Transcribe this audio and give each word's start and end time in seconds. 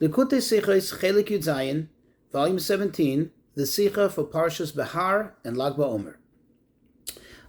Likutei 0.00 0.38
Sicha 0.38 0.74
is 0.74 0.92
Chelek 0.92 1.28
Yud 1.28 1.44
Zayin, 1.44 1.86
volume 2.32 2.58
17, 2.58 3.30
the 3.54 3.62
Sicha 3.62 4.10
for 4.10 4.24
Parshas 4.24 4.74
Behar 4.74 5.36
and 5.44 5.56
Lag 5.56 5.74
BaOmer. 5.74 6.16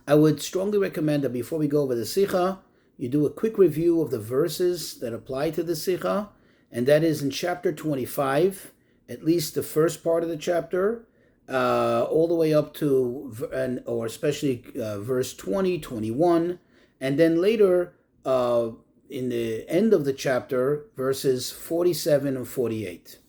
I 0.08 0.14
would 0.14 0.40
strongly 0.44 0.78
recommend 0.78 1.24
that 1.24 1.34
before 1.34 1.58
we 1.58 1.68
go 1.68 1.82
over 1.82 1.96
the 1.96 2.04
Sicha, 2.04 2.60
you 2.98 3.10
do 3.10 3.26
a 3.26 3.32
quick 3.32 3.58
review 3.58 4.00
of 4.00 4.12
the 4.12 4.20
verses 4.20 5.00
that 5.00 5.12
apply 5.12 5.50
to 5.52 5.64
the 5.64 5.74
Sicha, 5.74 6.30
and 6.72 6.86
that 6.86 7.04
is 7.04 7.24
in 7.24 7.32
chapter 7.32 7.74
25, 7.74 8.72
at 9.10 9.26
least 9.26 9.56
the 9.56 9.64
first 9.64 10.04
part 10.04 10.22
of 10.22 10.30
the 10.30 10.38
chapter, 10.38 11.08
uh, 11.50 12.04
all 12.04 12.28
the 12.28 12.36
way 12.36 12.54
up 12.54 12.76
to, 12.76 13.50
and 13.52 13.82
or 13.88 14.06
especially 14.06 14.64
uh, 14.80 15.00
verse 15.00 15.34
20, 15.34 15.80
21, 15.80 16.60
and 17.02 17.18
then 17.18 17.42
later 17.42 17.96
uh, 18.24 18.70
in 19.10 19.30
the 19.30 19.68
end 19.70 19.94
of 19.94 20.06
the 20.06 20.14
chapter, 20.14 20.86
verses 20.96 21.52
47 21.52 22.36
and 22.36 22.48
48. 22.48 23.20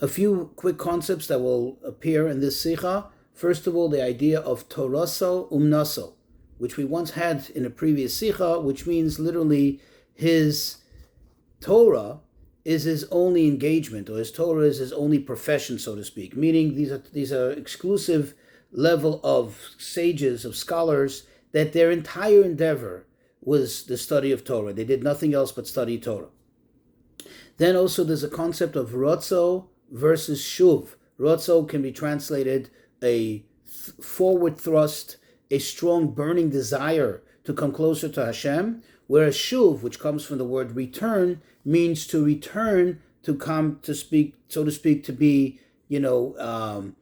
A 0.00 0.08
few 0.08 0.50
quick 0.56 0.78
concepts 0.78 1.26
that 1.28 1.40
will 1.40 1.78
appear 1.84 2.28
in 2.28 2.40
this 2.40 2.60
Sikha. 2.60 3.06
First 3.32 3.66
of 3.66 3.76
all, 3.76 3.88
the 3.88 4.02
idea 4.02 4.40
of 4.40 4.68
Toraso 4.68 5.50
Umnaso, 5.52 6.14
which 6.58 6.76
we 6.76 6.84
once 6.84 7.12
had 7.12 7.50
in 7.54 7.64
a 7.64 7.70
previous 7.70 8.16
Sikha, 8.16 8.60
which 8.60 8.86
means 8.86 9.18
literally 9.18 9.80
his 10.14 10.78
Torah 11.60 12.20
is 12.64 12.84
his 12.84 13.04
only 13.10 13.48
engagement, 13.48 14.08
or 14.08 14.18
his 14.18 14.30
Torah 14.30 14.64
is 14.64 14.78
his 14.78 14.92
only 14.92 15.18
profession, 15.18 15.78
so 15.78 15.94
to 15.96 16.04
speak. 16.04 16.36
Meaning 16.36 16.74
these 16.74 16.92
are 16.92 17.02
these 17.12 17.32
are 17.32 17.50
exclusive 17.50 18.34
level 18.70 19.20
of 19.24 19.58
sages, 19.78 20.44
of 20.44 20.56
scholars, 20.56 21.24
that 21.52 21.72
their 21.72 21.90
entire 21.90 22.42
endeavor 22.42 23.06
was 23.42 23.84
the 23.84 23.98
study 23.98 24.32
of 24.32 24.44
Torah. 24.44 24.72
They 24.72 24.84
did 24.84 25.02
nothing 25.02 25.34
else 25.34 25.52
but 25.52 25.66
study 25.66 25.98
Torah. 25.98 26.28
Then 27.58 27.76
also 27.76 28.04
there's 28.04 28.24
a 28.24 28.28
concept 28.28 28.76
of 28.76 28.90
Rotzo 28.90 29.66
versus 29.90 30.40
Shuv. 30.40 30.94
Rotzo 31.18 31.68
can 31.68 31.82
be 31.82 31.92
translated 31.92 32.70
a 33.02 33.38
th- 33.38 33.44
forward 34.00 34.56
thrust, 34.58 35.16
a 35.50 35.58
strong 35.58 36.12
burning 36.12 36.50
desire 36.50 37.22
to 37.44 37.52
come 37.52 37.72
closer 37.72 38.08
to 38.08 38.24
Hashem, 38.24 38.82
whereas 39.06 39.36
Shuv, 39.36 39.82
which 39.82 39.98
comes 39.98 40.24
from 40.24 40.38
the 40.38 40.44
word 40.44 40.76
return, 40.76 41.42
means 41.64 42.06
to 42.08 42.24
return 42.24 43.00
to 43.22 43.34
come 43.34 43.78
to 43.82 43.94
speak, 43.94 44.34
so 44.48 44.64
to 44.64 44.70
speak, 44.70 45.04
to 45.04 45.12
be, 45.12 45.60
you 45.88 46.00
know, 46.00 46.36
um, 46.38 46.96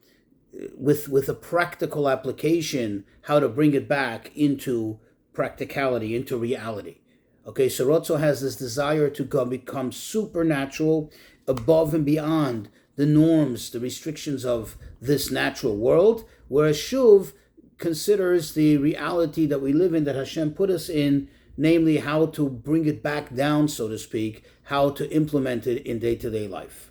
with 0.77 1.09
with 1.09 1.29
a 1.29 1.35
practical 1.35 2.09
application, 2.09 3.05
how 3.23 3.39
to 3.39 3.49
bring 3.49 3.73
it 3.75 3.89
back 3.89 4.33
into 4.35 4.99
practicality, 5.41 6.15
into 6.15 6.37
reality. 6.37 6.99
Okay, 7.47 7.71
so 7.71 7.87
Rotzo 7.87 8.21
has 8.21 8.43
this 8.43 8.57
desire 8.57 9.09
to 9.09 9.25
go, 9.25 9.47
become 9.47 9.91
supernatural, 9.91 11.11
above 11.49 11.95
and 11.95 12.05
beyond 12.05 12.69
the 12.97 13.07
norms, 13.07 13.71
the 13.71 13.81
restrictions 13.81 14.45
of 14.45 14.77
this 15.01 15.31
natural 15.31 15.79
world, 15.79 16.27
whereas 16.49 16.77
Shuv 16.77 17.33
considers 17.79 18.53
the 18.53 18.77
reality 18.77 19.47
that 19.47 19.63
we 19.63 19.73
live 19.73 19.95
in, 19.95 20.05
that 20.05 20.15
Hashem 20.15 20.53
put 20.53 20.69
us 20.69 20.91
in, 20.91 21.31
namely 21.57 21.97
how 21.97 22.27
to 22.27 22.47
bring 22.51 22.85
it 22.85 23.03
back 23.03 23.35
down, 23.35 23.67
so 23.67 23.89
to 23.89 23.99
speak, 23.99 24.45
how 24.65 24.91
to 24.91 25.11
implement 25.11 25.67
it 25.67 25.87
in 25.87 25.99
day 25.99 26.17
to 26.17 26.29
day 26.29 26.49
life. 26.49 26.91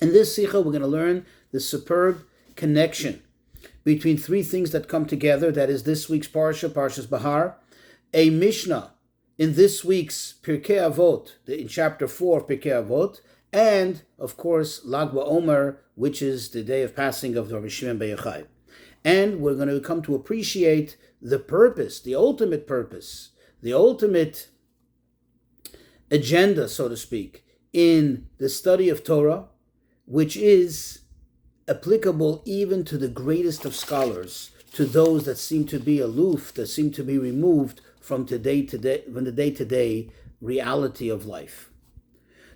In 0.00 0.14
this 0.14 0.34
Sikha, 0.34 0.62
we're 0.62 0.72
going 0.72 0.80
to 0.80 0.88
learn 0.88 1.26
the 1.52 1.60
superb 1.60 2.24
connection 2.56 3.22
between 3.88 4.18
three 4.18 4.42
things 4.42 4.70
that 4.72 4.86
come 4.86 5.06
together. 5.06 5.50
That 5.50 5.70
is 5.70 5.84
this 5.84 6.10
week's 6.10 6.28
Parsha, 6.28 6.68
Parshas 6.68 7.08
Bahar, 7.08 7.56
a 8.12 8.28
Mishnah 8.28 8.92
in 9.38 9.54
this 9.54 9.82
week's 9.82 10.34
Pirkei 10.42 10.76
Avot, 10.76 11.36
in 11.48 11.68
chapter 11.68 12.06
4 12.06 12.40
of 12.40 12.46
Pirkei 12.46 12.84
Avot, 12.84 13.22
and 13.50 14.02
of 14.18 14.36
course 14.36 14.84
Lag 14.84 15.12
BaOmer, 15.12 15.78
which 15.94 16.20
is 16.20 16.50
the 16.50 16.62
day 16.62 16.82
of 16.82 16.94
passing 16.94 17.34
of 17.34 17.50
Rabbi 17.50 17.68
Shimon 17.68 17.98
Yochai. 17.98 18.46
And 19.06 19.40
we're 19.40 19.54
going 19.54 19.68
to 19.68 19.80
come 19.80 20.02
to 20.02 20.14
appreciate 20.14 20.98
the 21.22 21.38
purpose, 21.38 21.98
the 21.98 22.14
ultimate 22.14 22.66
purpose, 22.66 23.30
the 23.62 23.72
ultimate 23.72 24.48
agenda, 26.10 26.68
so 26.68 26.90
to 26.90 26.96
speak, 26.96 27.42
in 27.72 28.26
the 28.36 28.50
study 28.50 28.90
of 28.90 29.02
Torah, 29.02 29.46
which 30.04 30.36
is 30.36 31.04
applicable 31.68 32.42
even 32.44 32.84
to 32.84 32.98
the 32.98 33.08
greatest 33.08 33.64
of 33.64 33.74
scholars, 33.74 34.50
to 34.72 34.84
those 34.84 35.24
that 35.24 35.38
seem 35.38 35.66
to 35.66 35.78
be 35.78 36.00
aloof, 36.00 36.52
that 36.54 36.66
seem 36.66 36.90
to 36.92 37.04
be 37.04 37.18
removed 37.18 37.80
from 38.00 38.24
today 38.26 38.62
to 38.62 38.78
day, 38.78 39.04
from 39.12 39.24
the 39.24 39.32
day 39.32 39.50
to 39.50 39.64
day 39.64 40.10
reality 40.40 41.08
of 41.08 41.26
life. 41.26 41.70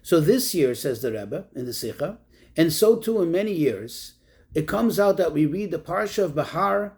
So 0.02 0.20
this 0.20 0.54
year, 0.54 0.74
says 0.74 1.02
the 1.02 1.12
Rebbe 1.12 1.46
in 1.54 1.66
the 1.66 1.72
Sikha, 1.72 2.18
and 2.56 2.72
so 2.72 2.96
too 2.96 3.22
in 3.22 3.30
many 3.30 3.52
years, 3.52 4.14
it 4.54 4.68
comes 4.68 4.98
out 4.98 5.16
that 5.16 5.32
we 5.32 5.46
read 5.46 5.70
the 5.70 5.78
Parsha 5.78 6.24
of 6.24 6.34
Bahar 6.34 6.96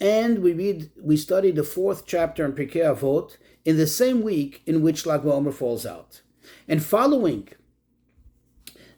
and 0.00 0.40
we 0.40 0.52
read, 0.52 0.90
we 1.00 1.16
study 1.16 1.50
the 1.50 1.62
fourth 1.62 2.06
chapter 2.06 2.44
in 2.44 2.52
Pirkei 2.52 2.84
Avot 2.84 3.36
in 3.64 3.76
the 3.76 3.86
same 3.86 4.22
week 4.22 4.62
in 4.66 4.82
which 4.82 5.06
Lag 5.06 5.22
BaOmer 5.22 5.52
falls 5.52 5.84
out. 5.86 6.22
And 6.66 6.82
following 6.82 7.48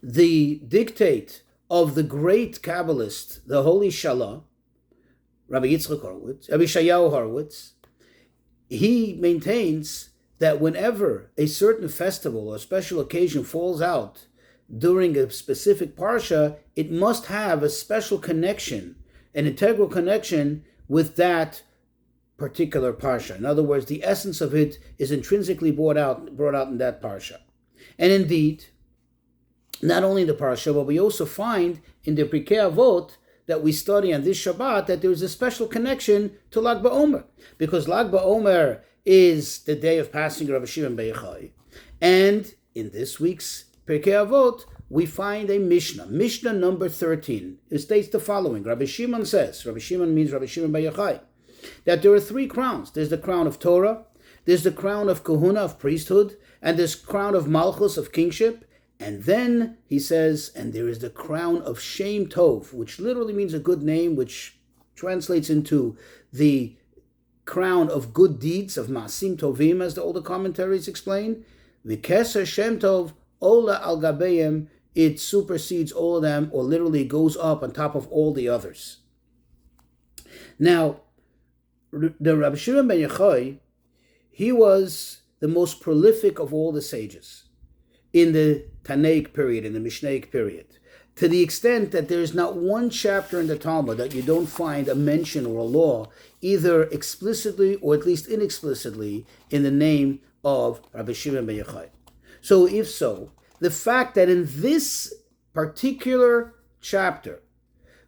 the 0.03 0.61
dictate 0.67 1.43
of 1.73 1.95
the 1.95 2.03
great 2.03 2.61
Kabbalist, 2.61 3.41
the 3.47 3.63
Holy 3.63 3.89
Shelah, 3.89 4.43
Rabbi 5.49 5.69
Yitzchak 5.69 6.03
Horowitz, 6.03 6.51
Rabbi 6.51 6.65
Yeshayahu 6.65 7.09
Horowitz, 7.09 7.73
he 8.69 9.17
maintains 9.19 10.11
that 10.39 10.61
whenever 10.61 11.31
a 11.39 11.47
certain 11.47 11.89
festival 11.89 12.51
or 12.51 12.59
special 12.59 13.01
occasion 13.01 13.43
falls 13.43 13.81
out 13.81 14.27
during 14.77 15.17
a 15.17 15.31
specific 15.31 15.97
parsha, 15.97 16.59
it 16.77 16.93
must 16.93 17.27
have 17.27 17.63
a 17.63 17.71
special 17.71 18.19
connection, 18.19 18.97
an 19.35 19.47
integral 19.47 19.89
connection 19.89 20.65
with 20.89 21.17
that 21.17 21.63
particular 22.37 22.93
parsha. 22.93 23.35
In 23.39 23.47
other 23.47 23.63
words, 23.63 23.87
the 23.87 24.05
essence 24.05 24.43
of 24.43 24.55
it 24.55 24.77
is 24.99 25.11
intrinsically 25.11 25.71
brought 25.71 25.97
out, 25.97 26.37
brought 26.37 26.55
out 26.55 26.69
in 26.69 26.77
that 26.79 27.01
parsha. 27.01 27.39
And 27.99 28.13
indeed, 28.13 28.67
not 29.83 30.05
only 30.05 30.23
in 30.23 30.29
the 30.29 30.35
parsha, 30.35 30.73
but 30.73 30.87
we 30.87 30.99
also 30.99 31.27
find 31.27 31.81
in 32.05 32.15
the 32.15 32.25
Pirkei 32.25 32.59
Avot 32.59 33.17
that 33.47 33.63
we 33.63 33.73
study 33.73 34.15
on 34.15 34.23
this 34.23 34.39
Shabbat 34.39 34.87
that 34.87 35.03
there 35.03 35.11
is 35.11 35.23
a 35.23 35.29
special 35.29 35.67
connection 35.67 36.37
to 36.53 36.61
Lag 36.61 36.79
BaOmer, 36.79 37.25
because 37.59 37.89
Lag 37.89 38.11
BaOmer 38.11 38.81
is 39.05 39.61
the 39.65 39.75
day 39.75 39.99
of 39.99 40.13
passing 40.13 40.47
Rabbi 40.47 40.67
Shimon 40.67 40.95
Bar 40.95 41.07
Yochai, 41.07 41.51
and 42.01 42.55
in 42.75 42.91
this 42.91 43.19
week's 43.19 43.65
Pirkei 43.87 44.27
Avot 44.27 44.65
we 44.89 45.07
find 45.07 45.51
a 45.51 45.59
Mishnah, 45.59 46.07
Mishnah 46.07 46.53
number 46.53 46.89
thirteen. 46.89 47.59
It 47.69 47.81
states 47.81 48.09
the 48.09 48.21
following: 48.21 48.63
Rabbi 48.63 48.85
Shimon 48.85 49.27
says, 49.27 49.67
Rabbi 49.67 49.81
Shimon 49.81 50.15
means 50.15 50.31
Rabbi 50.33 50.47
Shimon 50.47 50.71
Bar 50.71 50.83
Yochai, 50.83 51.21
that 51.85 52.03
there 52.03 52.13
are 52.13 52.21
three 52.21 52.47
crowns. 52.47 52.93
There's 52.93 53.11
the 53.11 53.19
crown 53.19 53.49
of 53.49 53.59
Torah, 53.59 54.05
there's 54.45 54.63
the 54.63 54.71
crown 54.71 55.09
of 55.09 55.25
Kahuna 55.25 55.61
of 55.61 55.79
priesthood, 55.81 56.37
and 56.61 56.79
there's 56.79 56.95
crown 56.95 57.35
of 57.35 57.49
Malchus 57.49 57.97
of 57.97 58.13
kingship, 58.13 58.65
and 59.03 59.25
then 59.25 59.79
he 59.85 59.99
says, 59.99 60.53
and 60.55 60.73
there 60.73 60.87
is 60.87 61.01
the 61.01 61.11
crown 61.11 61.61
of 61.63 61.81
Shem 61.81 62.27
Tov, 62.27 62.73
which 62.73 63.01
literally 63.01 63.33
means 63.33 63.53
a 63.53 63.59
good 63.59 63.83
name, 63.83 64.15
which 64.15 64.57
translates 64.95 65.51
into 65.51 65.97
the 66.33 66.77
crown 67.45 67.89
of 67.89 68.15
good 68.15 68.39
deeds, 68.39 68.77
of 68.77 68.87
Masim 68.87 69.37
Tovim, 69.37 69.83
as 69.83 69.97
the 69.97 70.03
older 70.03 70.21
commentaries 70.21 70.87
explain. 70.87 71.45
The 71.85 71.97
Vikeser 71.97 72.47
Shem 72.47 72.79
Tov, 72.79 73.13
Ola 73.41 73.81
al 73.83 74.01
Gabeim, 74.01 74.69
it 74.95 75.19
supersedes 75.19 75.91
all 75.91 76.19
of 76.19 76.23
them, 76.23 76.49
or 76.53 76.63
literally 76.63 77.05
goes 77.05 77.37
up 77.37 77.65
on 77.65 77.73
top 77.73 77.97
of 77.97 78.07
all 78.07 78.33
the 78.33 78.49
others. 78.49 78.99
Now, 80.61 81.01
the 81.91 82.37
Rabbi 82.37 82.55
Shimon 82.55 82.87
ben 82.87 82.99
Yochai, 82.99 83.59
he 84.31 84.53
was 84.53 85.23
the 85.41 85.49
most 85.49 85.81
prolific 85.81 86.39
of 86.39 86.55
all 86.55 86.71
the 86.71 86.81
sages 86.81 87.47
in 88.13 88.33
the 88.33 88.71
Tanaic 88.85 89.33
period, 89.33 89.65
in 89.65 89.73
the 89.73 89.81
Mishnaic 89.81 90.31
period, 90.31 90.67
to 91.17 91.29
the 91.29 91.43
extent 91.43 91.91
that 91.93 92.09
there 92.09 92.21
is 92.21 92.35
not 92.35 92.57
one 92.57 92.91
chapter 92.91 93.41
in 93.41 93.47
the 93.47 93.59
Talmud 93.59 93.99
that 93.99 94.15
you 94.15 94.23
don't 94.23 94.47
find 94.47 94.89
a 94.89 94.95
mention 94.95 95.45
or 95.45 95.59
a 95.59 95.65
law, 95.65 96.09
either 96.41 96.85
explicitly 96.85 97.77
or 97.77 97.95
at 97.95 98.07
least 98.07 98.29
inexplicitly, 98.29 99.25
in 99.51 99.63
the 99.63 99.71
name 99.71 100.21
of 100.45 100.81
Rabbi 100.93 101.13
Shimon 101.13 101.47
ben 101.47 101.57
Yochai. 101.57 101.89
So, 102.41 102.67
if 102.67 102.89
so, 102.89 103.31
the 103.61 103.71
fact 103.71 104.15
that 104.15 104.29
in 104.29 104.49
this 104.49 105.13
particular 105.53 106.55
chapter 106.81 107.41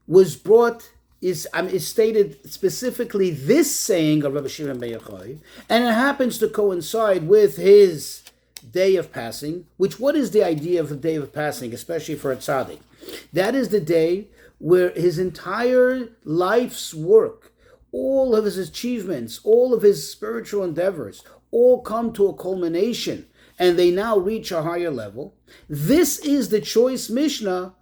was 0.07 0.35
brought 0.35 0.91
is, 1.21 1.47
um, 1.55 1.69
is 1.69 1.87
stated 1.87 2.51
specifically 2.51 3.31
this 3.31 3.75
saying 3.75 4.25
of 4.25 4.35
Rabbi 4.35 4.49
Shimon 4.49 4.79
ben 4.79 4.95
Yochai, 4.95 5.39
and 5.69 5.85
it 5.85 5.95
happens 5.95 6.39
to 6.39 6.49
coincide 6.49 7.29
with 7.29 7.57
his 7.57 8.23
day 8.73 8.97
of 8.97 9.13
passing, 9.13 9.67
which 9.77 10.01
what 10.01 10.17
is 10.17 10.31
the 10.31 10.45
idea 10.45 10.81
of 10.81 10.89
the 10.89 10.97
day 10.97 11.17
of 11.17 11.33
passing, 11.33 11.73
especially 11.73 12.15
for 12.15 12.33
a 12.33 12.37
tzaddik? 12.37 12.81
That 13.33 13.55
is 13.55 13.69
the 13.69 13.81
day 13.81 14.29
where 14.59 14.91
his 14.91 15.19
entire 15.19 16.09
life's 16.25 16.95
work, 16.95 17.53
all 17.93 18.35
of 18.35 18.45
his 18.45 18.59
achievements, 18.59 19.41
all 19.45 19.75
of 19.75 19.83
his 19.83 20.11
spiritual 20.11 20.65
endeavors, 20.65 21.23
all 21.51 21.83
come 21.83 22.13
to 22.15 22.29
a 22.29 22.35
culmination. 22.35 23.27
and 23.59 23.79
they 23.79 23.91
now 23.91 24.19
reach 24.19 24.51
a 24.51 24.63
higher 24.63 24.91
level. 24.91 25.35
This 25.69 26.19
is 26.19 26.49
the 26.49 26.61
choice 26.61 27.09
Mishnah. 27.09 27.75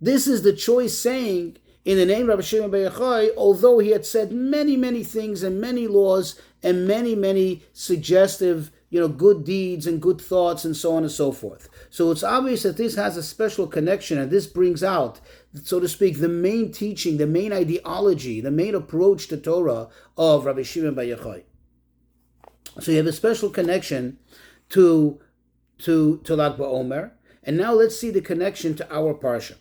This 0.00 0.26
is 0.26 0.42
the 0.42 0.52
choice 0.52 0.96
saying 0.96 1.56
in 1.84 1.98
the 1.98 2.06
name 2.06 2.22
of 2.22 2.28
Rabbi 2.28 2.42
Shimon 2.42 2.70
Yochai, 2.70 3.30
although 3.36 3.78
he 3.78 3.90
had 3.90 4.04
said 4.04 4.32
many, 4.32 4.76
many 4.76 5.02
things 5.02 5.42
and 5.42 5.60
many 5.60 5.86
laws 5.86 6.40
and 6.62 6.86
many, 6.86 7.14
many 7.14 7.62
suggestive, 7.72 8.70
you 8.90 9.00
know, 9.00 9.08
good 9.08 9.44
deeds 9.44 9.86
and 9.86 10.00
good 10.00 10.20
thoughts 10.20 10.64
and 10.64 10.76
so 10.76 10.94
on 10.94 11.02
and 11.02 11.12
so 11.12 11.32
forth. 11.32 11.68
So 11.90 12.10
it's 12.10 12.22
obvious 12.22 12.62
that 12.62 12.76
this 12.76 12.94
has 12.94 13.16
a 13.16 13.22
special 13.22 13.66
connection 13.66 14.18
and 14.18 14.30
this 14.30 14.46
brings 14.46 14.84
out, 14.84 15.20
so 15.64 15.80
to 15.80 15.88
speak, 15.88 16.18
the 16.18 16.28
main 16.28 16.72
teaching, 16.72 17.16
the 17.16 17.26
main 17.26 17.52
ideology, 17.52 18.40
the 18.40 18.50
main 18.50 18.74
approach 18.74 19.28
to 19.28 19.36
Torah 19.36 19.88
of 20.16 20.46
Rabbi 20.46 20.62
Shimon 20.62 20.94
Bar 20.94 21.04
Yochai. 21.04 21.42
So 22.80 22.90
you 22.92 22.98
have 22.98 23.06
a 23.06 23.12
special 23.12 23.50
connection 23.50 24.18
to 24.70 25.20
to 25.78 26.20
to 26.24 26.36
Lag 26.36 26.56
BaOmer. 26.56 27.12
And 27.42 27.56
now 27.56 27.72
let's 27.72 27.98
see 27.98 28.10
the 28.10 28.20
connection 28.20 28.74
to 28.76 28.92
our 28.94 29.14
parsha. 29.14 29.54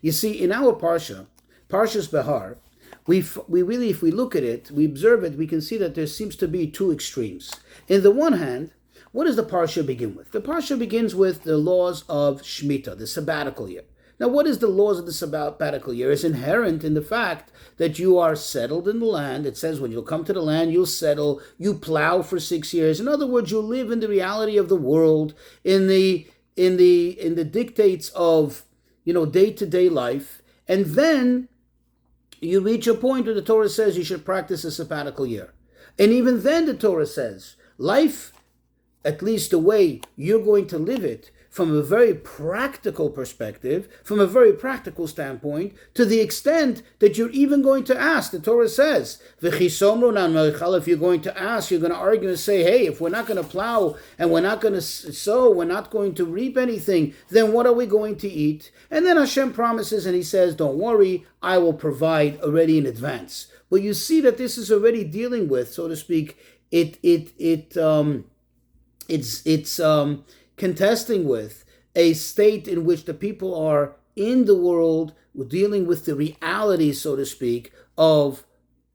You 0.00 0.12
see, 0.12 0.32
in 0.32 0.52
our 0.52 0.74
parsha, 0.74 1.26
Parshas 1.68 2.10
Behar, 2.10 2.58
we 3.06 3.24
we 3.48 3.62
really, 3.62 3.90
if 3.90 4.02
we 4.02 4.10
look 4.10 4.36
at 4.36 4.44
it, 4.44 4.70
we 4.70 4.84
observe 4.84 5.24
it, 5.24 5.36
we 5.38 5.46
can 5.46 5.60
see 5.60 5.76
that 5.78 5.94
there 5.94 6.06
seems 6.06 6.36
to 6.36 6.48
be 6.48 6.66
two 6.66 6.92
extremes. 6.92 7.50
In 7.88 8.02
the 8.02 8.10
one 8.10 8.34
hand, 8.34 8.72
what 9.12 9.24
does 9.24 9.36
the 9.36 9.44
parsha 9.44 9.84
begin 9.84 10.14
with? 10.14 10.32
The 10.32 10.40
parsha 10.40 10.78
begins 10.78 11.14
with 11.14 11.42
the 11.42 11.58
laws 11.58 12.04
of 12.08 12.42
Shemitah, 12.42 12.96
the 12.96 13.06
sabbatical 13.06 13.68
year. 13.68 13.84
Now, 14.18 14.28
what 14.28 14.46
is 14.46 14.58
the 14.58 14.68
laws 14.68 15.00
of 15.00 15.06
the 15.06 15.12
sabbatical 15.12 15.92
year? 15.92 16.12
It's 16.12 16.22
inherent 16.22 16.84
in 16.84 16.94
the 16.94 17.02
fact 17.02 17.50
that 17.78 17.98
you 17.98 18.18
are 18.18 18.36
settled 18.36 18.86
in 18.86 19.00
the 19.00 19.06
land. 19.06 19.46
It 19.46 19.56
says 19.56 19.80
when 19.80 19.90
you'll 19.90 20.02
come 20.02 20.24
to 20.24 20.32
the 20.32 20.40
land, 20.40 20.72
you'll 20.72 20.86
settle, 20.86 21.40
you 21.58 21.74
plow 21.74 22.22
for 22.22 22.38
six 22.38 22.72
years. 22.72 23.00
In 23.00 23.08
other 23.08 23.26
words, 23.26 23.50
you 23.50 23.58
live 23.58 23.90
in 23.90 23.98
the 23.98 24.08
reality 24.08 24.56
of 24.56 24.68
the 24.68 24.76
world, 24.76 25.34
in 25.64 25.88
the 25.88 26.28
in 26.54 26.76
the 26.76 27.20
in 27.20 27.34
the 27.34 27.44
dictates 27.44 28.10
of 28.10 28.64
you 29.04 29.12
know 29.12 29.26
day-to-day 29.26 29.88
life, 29.88 30.40
and 30.68 30.86
then 30.86 31.48
you 32.42 32.60
reach 32.60 32.86
a 32.86 32.94
point 32.94 33.26
where 33.26 33.34
the 33.34 33.42
Torah 33.42 33.68
says 33.68 33.96
you 33.96 34.04
should 34.04 34.24
practice 34.24 34.64
a 34.64 34.70
sabbatical 34.70 35.24
year. 35.24 35.54
And 35.98 36.12
even 36.12 36.42
then 36.42 36.66
the 36.66 36.74
Torah 36.74 37.06
says 37.06 37.56
life, 37.78 38.32
at 39.04 39.22
least 39.22 39.52
the 39.52 39.58
way 39.58 40.00
you're 40.16 40.44
going 40.44 40.66
to 40.68 40.78
live 40.78 41.04
it, 41.04 41.30
from 41.52 41.76
a 41.76 41.82
very 41.82 42.14
practical 42.14 43.10
perspective, 43.10 43.86
from 44.02 44.18
a 44.18 44.26
very 44.26 44.54
practical 44.54 45.06
standpoint, 45.06 45.74
to 45.92 46.06
the 46.06 46.18
extent 46.18 46.82
that 46.98 47.18
you're 47.18 47.28
even 47.28 47.60
going 47.60 47.84
to 47.84 48.00
ask. 48.00 48.30
The 48.30 48.40
Torah 48.40 48.70
says, 48.70 49.22
if 49.42 49.60
you're 50.88 50.96
going 50.96 51.20
to 51.20 51.38
ask, 51.38 51.70
you're 51.70 51.78
going 51.78 51.92
to 51.92 51.98
argue 51.98 52.30
and 52.30 52.38
say, 52.38 52.62
hey, 52.62 52.86
if 52.86 53.02
we're 53.02 53.10
not 53.10 53.26
going 53.26 53.36
to 53.36 53.46
plow 53.46 53.96
and 54.18 54.30
we're 54.30 54.40
not 54.40 54.62
going 54.62 54.72
to 54.72 54.80
sow, 54.80 55.50
we're 55.50 55.66
not 55.66 55.90
going 55.90 56.14
to 56.14 56.24
reap 56.24 56.56
anything, 56.56 57.12
then 57.28 57.52
what 57.52 57.66
are 57.66 57.74
we 57.74 57.84
going 57.84 58.16
to 58.16 58.28
eat? 58.30 58.72
And 58.90 59.04
then 59.04 59.18
Hashem 59.18 59.52
promises 59.52 60.06
and 60.06 60.16
he 60.16 60.22
says, 60.22 60.54
don't 60.54 60.78
worry, 60.78 61.26
I 61.42 61.58
will 61.58 61.74
provide 61.74 62.40
already 62.40 62.78
in 62.78 62.86
advance. 62.86 63.48
But 63.68 63.82
you 63.82 63.92
see 63.92 64.22
that 64.22 64.38
this 64.38 64.56
is 64.56 64.72
already 64.72 65.04
dealing 65.04 65.50
with, 65.50 65.70
so 65.70 65.86
to 65.86 65.96
speak, 65.96 66.38
it, 66.70 66.98
it, 67.02 67.32
it, 67.38 67.76
um, 67.76 68.24
it's, 69.06 69.46
it's, 69.46 69.78
um, 69.78 70.24
contesting 70.62 71.24
with 71.24 71.64
a 71.96 72.12
state 72.12 72.68
in 72.68 72.84
which 72.84 73.04
the 73.04 73.12
people 73.12 73.52
are 73.52 73.96
in 74.14 74.44
the 74.44 74.54
world 74.54 75.12
dealing 75.48 75.88
with 75.88 76.04
the 76.04 76.14
reality, 76.14 76.92
so 76.92 77.16
to 77.16 77.26
speak, 77.26 77.72
of 77.98 78.44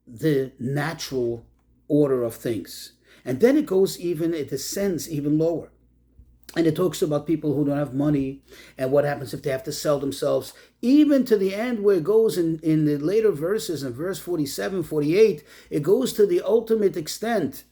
the 0.07 0.49
natural 0.57 1.45
order 1.89 2.23
of 2.23 2.33
things. 2.33 2.93
And 3.25 3.41
then 3.41 3.57
it 3.57 3.65
goes 3.65 3.99
even, 3.99 4.33
it 4.33 4.49
descends 4.49 5.11
even 5.11 5.37
lower. 5.37 5.69
And 6.55 6.65
it 6.65 6.77
talks 6.77 7.01
about 7.01 7.27
people 7.27 7.53
who 7.53 7.65
don't 7.65 7.77
have 7.77 7.93
money 7.93 8.43
and 8.77 8.89
what 8.89 9.03
happens 9.03 9.33
if 9.33 9.43
they 9.43 9.49
have 9.49 9.65
to 9.65 9.73
sell 9.73 9.99
themselves, 9.99 10.53
even 10.81 11.25
to 11.25 11.37
the 11.37 11.53
end 11.53 11.83
where 11.83 11.97
it 11.97 12.05
goes 12.05 12.37
in, 12.37 12.59
in 12.63 12.85
the 12.85 12.97
later 12.97 13.33
verses, 13.33 13.83
in 13.83 13.91
verse 13.91 14.19
47, 14.19 14.83
48, 14.83 15.43
it 15.69 15.83
goes 15.83 16.13
to 16.13 16.25
the 16.25 16.41
ultimate 16.41 16.95
extent, 16.95 17.65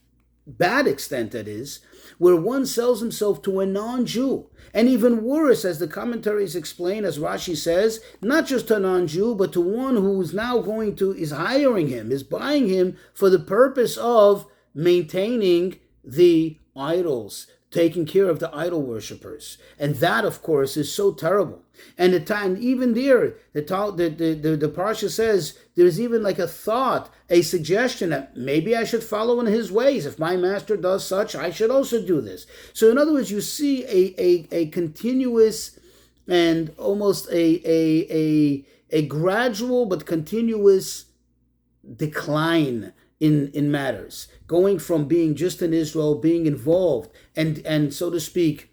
bad 0.46 0.86
extent 0.86 1.32
that 1.32 1.48
is, 1.48 1.80
where 2.18 2.36
one 2.36 2.66
sells 2.66 3.00
himself 3.00 3.42
to 3.42 3.60
a 3.60 3.66
non 3.66 4.06
Jew. 4.06 4.48
And 4.72 4.88
even 4.88 5.22
worse, 5.24 5.64
as 5.64 5.78
the 5.78 5.88
commentaries 5.88 6.54
explain, 6.54 7.04
as 7.04 7.18
Rashi 7.18 7.56
says, 7.56 8.00
not 8.20 8.46
just 8.46 8.68
to 8.68 8.76
a 8.76 8.80
non 8.80 9.06
Jew, 9.06 9.34
but 9.34 9.52
to 9.52 9.60
one 9.60 9.96
who 9.96 10.20
is 10.20 10.34
now 10.34 10.58
going 10.58 10.96
to, 10.96 11.12
is 11.12 11.30
hiring 11.30 11.88
him, 11.88 12.12
is 12.12 12.22
buying 12.22 12.68
him 12.68 12.96
for 13.14 13.30
the 13.30 13.38
purpose 13.38 13.96
of 13.96 14.46
maintaining 14.74 15.78
the 16.04 16.58
idols, 16.76 17.46
taking 17.70 18.06
care 18.06 18.28
of 18.28 18.38
the 18.38 18.54
idol 18.54 18.82
worshippers. 18.82 19.58
And 19.78 19.96
that, 19.96 20.24
of 20.24 20.42
course, 20.42 20.76
is 20.76 20.92
so 20.92 21.12
terrible. 21.12 21.62
And 21.98 22.12
the 22.12 22.20
time, 22.20 22.56
even 22.60 22.94
there, 22.94 23.34
the, 23.52 23.62
the, 23.62 24.14
the, 24.16 24.34
the, 24.34 24.56
the 24.56 24.68
Parsha 24.68 25.10
says 25.10 25.58
there's 25.76 26.00
even 26.00 26.22
like 26.22 26.38
a 26.38 26.48
thought, 26.48 27.12
a 27.28 27.42
suggestion 27.42 28.10
that 28.10 28.36
maybe 28.36 28.74
I 28.74 28.84
should 28.84 29.04
follow 29.04 29.38
in 29.40 29.46
his 29.46 29.70
ways. 29.70 30.06
If 30.06 30.18
my 30.18 30.36
master 30.36 30.76
does 30.76 31.06
such, 31.06 31.36
I 31.36 31.50
should 31.50 31.70
also 31.70 32.04
do 32.04 32.20
this. 32.20 32.46
So, 32.72 32.90
in 32.90 32.98
other 32.98 33.12
words, 33.12 33.30
you 33.30 33.42
see 33.42 33.84
a, 33.84 34.14
a, 34.20 34.48
a 34.50 34.66
continuous 34.68 35.78
and 36.26 36.74
almost 36.78 37.28
a, 37.28 37.60
a, 37.70 38.06
a, 38.10 38.66
a 38.90 39.06
gradual 39.06 39.86
but 39.86 40.06
continuous 40.06 41.06
decline 41.96 42.92
in 43.20 43.50
in 43.54 43.70
matters 43.70 44.28
going 44.46 44.78
from 44.78 45.06
being 45.06 45.34
just 45.34 45.62
in 45.62 45.72
israel 45.72 46.16
being 46.16 46.44
involved 46.44 47.10
and 47.34 47.64
and 47.64 47.94
so 47.94 48.10
to 48.10 48.20
speak 48.20 48.70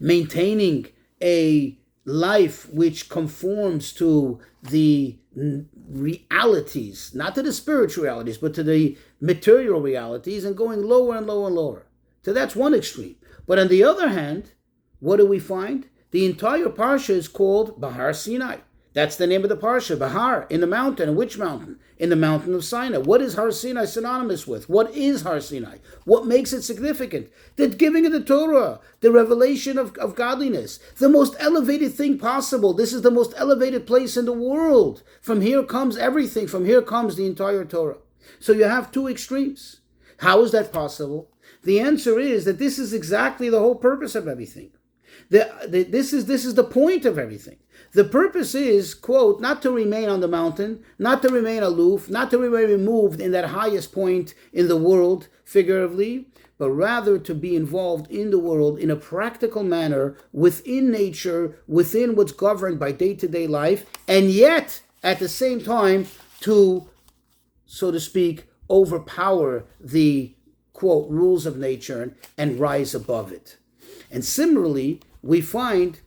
maintaining 0.00 0.86
a 1.22 1.76
life 2.06 2.72
which 2.72 3.10
conforms 3.10 3.92
to 3.92 4.40
the 4.62 5.18
realities 5.88 7.12
not 7.14 7.34
to 7.34 7.42
the 7.42 7.52
spiritual 7.52 8.04
realities 8.04 8.38
but 8.38 8.54
to 8.54 8.62
the 8.62 8.96
material 9.20 9.80
realities 9.80 10.44
and 10.44 10.56
going 10.56 10.82
lower 10.82 11.16
and 11.16 11.26
lower 11.26 11.46
and 11.46 11.56
lower. 11.56 11.86
So 12.22 12.32
that's 12.32 12.56
one 12.56 12.74
extreme. 12.74 13.16
But 13.46 13.58
on 13.58 13.68
the 13.68 13.84
other 13.84 14.08
hand 14.08 14.52
what 15.00 15.18
do 15.18 15.26
we 15.26 15.38
find? 15.38 15.88
The 16.10 16.26
entire 16.26 16.66
parsha 16.66 17.10
is 17.10 17.28
called 17.28 17.80
bahar 17.80 18.12
sinai 18.12 18.58
that's 18.98 19.14
the 19.14 19.28
name 19.28 19.44
of 19.44 19.48
the 19.48 19.56
parsha, 19.56 19.96
Bahar, 19.96 20.48
in 20.50 20.60
the 20.60 20.66
mountain. 20.66 21.14
which 21.14 21.38
mountain? 21.38 21.78
In 21.98 22.10
the 22.10 22.16
mountain 22.16 22.52
of 22.52 22.64
Sinai. 22.64 22.98
What 22.98 23.22
is 23.22 23.34
Har 23.34 23.52
Sinai 23.52 23.84
synonymous 23.84 24.44
with? 24.44 24.68
What 24.68 24.92
is 24.92 25.22
Har 25.22 25.40
Sinai? 25.40 25.76
What 26.04 26.26
makes 26.26 26.52
it 26.52 26.62
significant? 26.62 27.30
The 27.54 27.68
giving 27.68 28.06
of 28.06 28.10
the 28.12 28.20
Torah, 28.20 28.80
the 28.98 29.12
revelation 29.12 29.78
of, 29.78 29.96
of 29.98 30.16
godliness, 30.16 30.80
the 30.96 31.08
most 31.08 31.36
elevated 31.38 31.94
thing 31.94 32.18
possible. 32.18 32.72
This 32.74 32.92
is 32.92 33.02
the 33.02 33.12
most 33.12 33.34
elevated 33.36 33.86
place 33.86 34.16
in 34.16 34.24
the 34.24 34.32
world. 34.32 35.04
From 35.20 35.42
here 35.42 35.62
comes 35.62 35.96
everything. 35.96 36.48
From 36.48 36.64
here 36.64 36.82
comes 36.82 37.14
the 37.14 37.26
entire 37.26 37.64
Torah. 37.64 37.98
So 38.40 38.52
you 38.52 38.64
have 38.64 38.90
two 38.90 39.06
extremes. 39.06 39.80
How 40.16 40.42
is 40.42 40.50
that 40.50 40.72
possible? 40.72 41.30
The 41.62 41.78
answer 41.78 42.18
is 42.18 42.46
that 42.46 42.58
this 42.58 42.80
is 42.80 42.92
exactly 42.92 43.48
the 43.48 43.60
whole 43.60 43.76
purpose 43.76 44.16
of 44.16 44.26
everything. 44.26 44.72
The, 45.30 45.50
the, 45.68 45.84
this 45.84 46.12
is 46.12 46.26
this 46.26 46.44
is 46.44 46.54
the 46.54 46.64
point 46.64 47.04
of 47.04 47.18
everything. 47.18 47.58
The 47.92 48.04
purpose 48.04 48.54
is, 48.54 48.94
quote, 48.94 49.40
not 49.40 49.62
to 49.62 49.70
remain 49.70 50.08
on 50.08 50.20
the 50.20 50.28
mountain, 50.28 50.84
not 50.98 51.22
to 51.22 51.28
remain 51.28 51.62
aloof, 51.62 52.10
not 52.10 52.30
to 52.30 52.38
remain 52.38 52.68
removed 52.68 53.20
in 53.20 53.32
that 53.32 53.46
highest 53.46 53.92
point 53.92 54.34
in 54.52 54.68
the 54.68 54.76
world, 54.76 55.28
figuratively, 55.44 56.28
but 56.58 56.70
rather 56.70 57.18
to 57.18 57.34
be 57.34 57.56
involved 57.56 58.10
in 58.10 58.30
the 58.30 58.38
world 58.38 58.78
in 58.78 58.90
a 58.90 58.96
practical 58.96 59.62
manner, 59.62 60.16
within 60.32 60.90
nature, 60.90 61.56
within 61.66 62.14
what's 62.14 62.32
governed 62.32 62.78
by 62.78 62.92
day 62.92 63.14
to 63.14 63.28
day 63.28 63.46
life, 63.46 63.86
and 64.06 64.30
yet 64.30 64.82
at 65.02 65.18
the 65.18 65.28
same 65.28 65.60
time 65.60 66.06
to, 66.40 66.88
so 67.64 67.90
to 67.90 68.00
speak, 68.00 68.46
overpower 68.68 69.64
the, 69.80 70.34
quote, 70.72 71.08
rules 71.08 71.46
of 71.46 71.56
nature 71.56 72.14
and 72.36 72.60
rise 72.60 72.94
above 72.94 73.32
it. 73.32 73.56
And 74.10 74.24
similarly, 74.24 75.00
we 75.22 75.40
find 75.40 76.00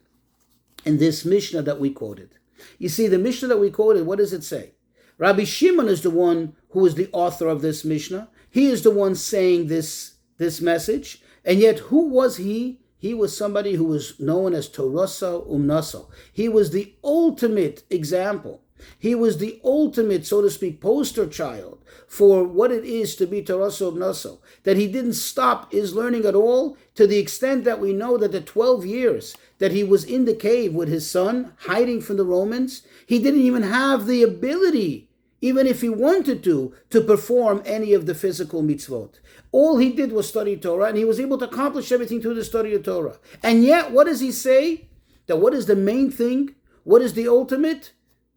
in 0.86 0.98
this 0.98 1.26
Mishnah 1.26 1.62
that 1.64 1.80
we 1.80 1.92
quoted. 1.92 2.38
You 2.78 2.90
see, 2.90 3.08
the 3.08 3.18
Mishnah 3.18 3.48
that 3.50 3.60
we 3.60 3.72
quoted, 3.72 4.06
what 4.06 4.20
does 4.20 4.34
it 4.34 4.44
say? 4.44 4.74
Rabbi 5.18 5.44
Shimon 5.44 5.88
is 5.88 6.02
the 6.02 6.10
one 6.10 6.56
who 6.70 6.86
is 6.86 6.96
the 6.96 7.10
author 7.12 7.48
of 7.48 7.62
this 7.62 7.86
Mishnah. 7.86 8.30
He 8.50 8.68
is 8.68 8.84
the 8.84 8.92
one 8.92 9.16
saying 9.16 9.68
this, 9.68 10.16
this 10.38 10.62
message. 10.62 11.22
And 11.46 11.60
yet, 11.60 11.80
who 11.80 12.08
was 12.08 12.38
he? 12.38 12.80
He 12.98 13.14
was 13.14 13.36
somebody 13.36 13.74
who 13.74 13.86
was 13.86 14.20
known 14.20 14.54
as 14.54 14.70
Toraso 14.70 15.50
Umnaso. 15.52 16.10
He 16.32 16.48
was 16.48 16.70
the 16.70 16.94
ultimate 17.04 17.84
example. 17.90 18.62
He 18.98 19.16
was 19.16 19.38
the 19.38 19.60
ultimate, 19.64 20.26
so 20.26 20.42
to 20.42 20.50
speak, 20.50 20.82
poster 20.82 21.28
child 21.28 21.84
for 22.08 22.44
what 22.44 22.72
it 22.72 22.84
is 22.84 23.16
to 23.16 23.28
be 23.28 23.42
Taraso 23.42 23.92
Naso. 23.92 24.42
That 24.64 24.78
he 24.78 24.88
didn't 24.88 25.14
stop 25.14 25.72
his 25.72 25.96
learning 25.96 26.26
at 26.26 26.36
all 26.36 26.78
to 26.96 27.08
the 27.08 27.20
extent 27.20 27.64
that 27.64 27.80
we 27.80 27.94
know 27.94 28.18
that 28.18 28.32
the 28.32 28.42
12 28.42 28.86
years 28.86 29.36
that 29.62 29.72
he 29.72 29.84
was 29.84 30.04
in 30.04 30.26
the 30.26 30.34
cave 30.34 30.74
with 30.74 30.90
his 30.90 31.10
son, 31.10 31.54
hiding 31.60 32.02
from 32.02 32.18
the 32.18 32.26
Romans, 32.26 32.82
he 33.06 33.20
didn't 33.20 33.42
even 33.42 33.62
have 33.62 34.08
the 34.08 34.24
ability 34.24 35.08
even 35.42 35.68
if 35.68 35.82
he 35.82 35.90
wanted 35.90 36.44
to, 36.44 36.74
to 36.90 37.02
perform 37.02 37.62
any 37.66 37.94
of 37.94 38.06
the 38.06 38.16
physical 38.16 38.64
mitzvot. 38.64 39.20
All 39.52 39.78
he 39.78 39.92
did 39.92 40.12
was 40.12 40.28
study 40.28 40.56
Torah, 40.56 40.86
and 40.86 40.98
he 40.98 41.06
was 41.06 41.20
able 41.20 41.38
to 41.40 41.46
accomplish 41.46 41.92
everything 41.92 42.22
through 42.22 42.36
the 42.36 42.44
study 42.44 42.74
of 42.74 42.84
Torah. 42.84 43.18
And 43.42 43.64
yet, 43.64 43.92
what 43.92 44.06
does 44.06 44.20
he 44.20 44.32
say? 44.32 44.88
That 45.28 45.38
what 45.38 45.54
is 45.54 45.66
the 45.66 45.76
main 45.76 46.12
thing? 46.12 46.56
What 46.84 47.02
is 47.02 47.14
the 47.14 47.28
ultimate? 47.28 47.92